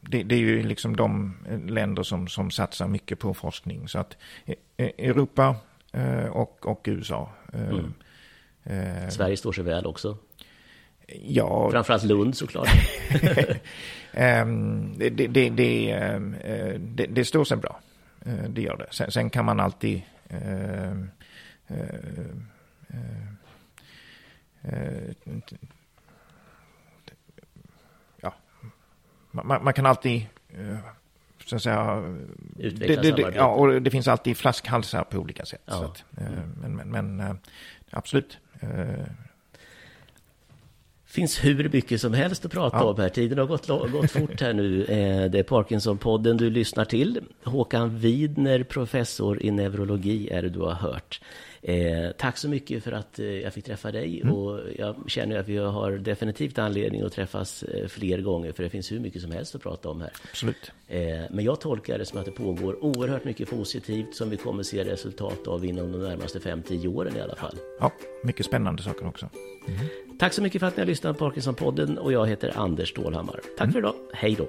det, 0.00 0.22
det, 0.22 0.34
är 0.34 0.38
ju 0.38 0.62
liksom 0.62 0.96
de 0.96 1.36
länder 1.66 2.02
som, 2.02 2.28
som 2.28 2.50
satsar 2.50 2.88
mycket 2.88 3.18
på 3.18 3.34
forskning. 3.34 3.88
Så 3.88 3.98
att 3.98 4.16
Europa 4.76 5.56
och, 6.32 6.66
och 6.66 6.84
USA. 6.84 7.32
Mm. 7.52 7.92
Sverige 9.10 9.36
står 9.36 9.52
sig 9.52 9.64
väl 9.64 9.86
också. 9.86 10.18
Ja. 11.08 11.70
Framförallt 11.70 12.04
Lund 12.04 12.36
såklart. 12.36 12.68
um, 14.12 14.94
det, 14.98 15.10
det, 15.10 15.50
det, 15.50 15.96
um, 16.14 16.36
det, 16.78 17.06
det 17.06 17.24
står 17.24 17.44
sig 17.44 17.56
bra. 17.56 17.80
Uh, 18.26 18.48
det 18.48 18.62
gör 18.62 18.76
det. 18.76 18.86
Sen, 18.90 19.10
sen 19.10 19.30
kan 19.30 19.44
man 19.44 19.60
alltid 19.60 20.02
uh, 20.32 20.92
uh, 21.70 22.26
ja, 28.20 28.34
man, 29.30 29.64
man, 29.64 29.72
kan 29.74 29.86
alltid 29.86 30.26
så 31.48 31.56
att 31.56 31.62
säga, 31.62 32.02
Utveckla 32.58 33.02
det, 33.02 33.12
det, 33.12 33.32
ja, 33.34 33.46
och 33.46 33.82
det 33.82 33.90
finns 33.90 34.08
alltid 34.08 34.36
flaskhalsar 34.36 35.04
på 35.04 35.18
olika 35.18 35.44
sätt. 35.44 35.62
Ja. 35.64 35.84
Att, 35.84 36.04
mm. 36.20 36.52
men, 36.60 36.90
men, 36.90 37.16
men 37.16 37.38
absolut, 37.90 38.38
finns 41.08 41.44
hur 41.44 41.68
mycket 41.68 42.00
som 42.00 42.14
helst 42.14 42.44
att 42.44 42.52
prata 42.52 42.76
ja. 42.76 42.84
om 42.84 43.00
här. 43.00 43.08
Tiden 43.08 43.38
har 43.38 43.46
gått, 43.46 43.66
gått 43.66 44.10
fort 44.10 44.40
här 44.40 44.52
nu. 44.52 44.84
Eh, 44.84 45.30
det 45.30 45.38
är 45.38 45.42
Parkinson-podden 45.42 46.38
du 46.38 46.50
lyssnar 46.50 46.84
till. 46.84 47.20
Håkan 47.44 47.98
Widner, 47.98 48.62
professor 48.62 49.42
i 49.42 49.50
neurologi, 49.50 50.28
är 50.30 50.42
det 50.42 50.48
du 50.48 50.60
har 50.60 50.74
hört. 50.74 51.20
Eh, 51.62 52.10
tack 52.18 52.38
så 52.38 52.48
mycket 52.48 52.84
för 52.84 52.92
att 52.92 53.18
eh, 53.18 53.26
jag 53.26 53.54
fick 53.54 53.64
träffa 53.64 53.92
dig 53.92 54.20
mm. 54.20 54.34
och 54.34 54.60
jag 54.78 54.96
känner 55.06 55.38
att 55.38 55.48
vi 55.48 55.56
har 55.56 55.92
definitivt 55.92 56.58
anledning 56.58 57.02
att 57.02 57.12
träffas 57.12 57.62
eh, 57.62 57.88
fler 57.88 58.18
gånger 58.18 58.52
för 58.52 58.62
det 58.62 58.70
finns 58.70 58.92
hur 58.92 59.00
mycket 59.00 59.22
som 59.22 59.30
helst 59.30 59.54
att 59.54 59.62
prata 59.62 59.88
om 59.88 60.00
här. 60.00 60.12
Absolut. 60.30 60.72
Eh, 60.86 61.00
men 61.30 61.44
jag 61.44 61.60
tolkar 61.60 61.98
det 61.98 62.04
som 62.04 62.18
att 62.18 62.24
det 62.24 62.30
pågår 62.30 62.84
oerhört 62.84 63.24
mycket 63.24 63.50
positivt 63.50 64.14
som 64.14 64.30
vi 64.30 64.36
kommer 64.36 64.62
se 64.62 64.84
resultat 64.84 65.46
av 65.46 65.64
inom 65.64 65.92
de 65.92 65.98
närmaste 65.98 66.38
5-10 66.38 66.96
åren 66.96 67.16
i 67.16 67.20
alla 67.20 67.36
fall. 67.36 67.56
Ja, 67.80 67.92
mycket 68.22 68.46
spännande 68.46 68.82
saker 68.82 69.06
också. 69.06 69.28
Mm. 69.68 69.80
Tack 70.18 70.32
så 70.32 70.42
mycket 70.42 70.60
för 70.60 70.66
att 70.66 70.76
ni 70.76 70.80
har 70.80 70.86
lyssnat 70.86 71.18
på 71.18 71.24
Parkinson-podden 71.24 71.98
och 71.98 72.12
jag 72.12 72.26
heter 72.26 72.52
Anders 72.56 72.90
Stålhammar. 72.90 73.40
Tack 73.58 73.64
mm. 73.64 73.72
för 73.72 73.78
idag. 73.78 73.94
Hej 74.12 74.34
då. 74.34 74.48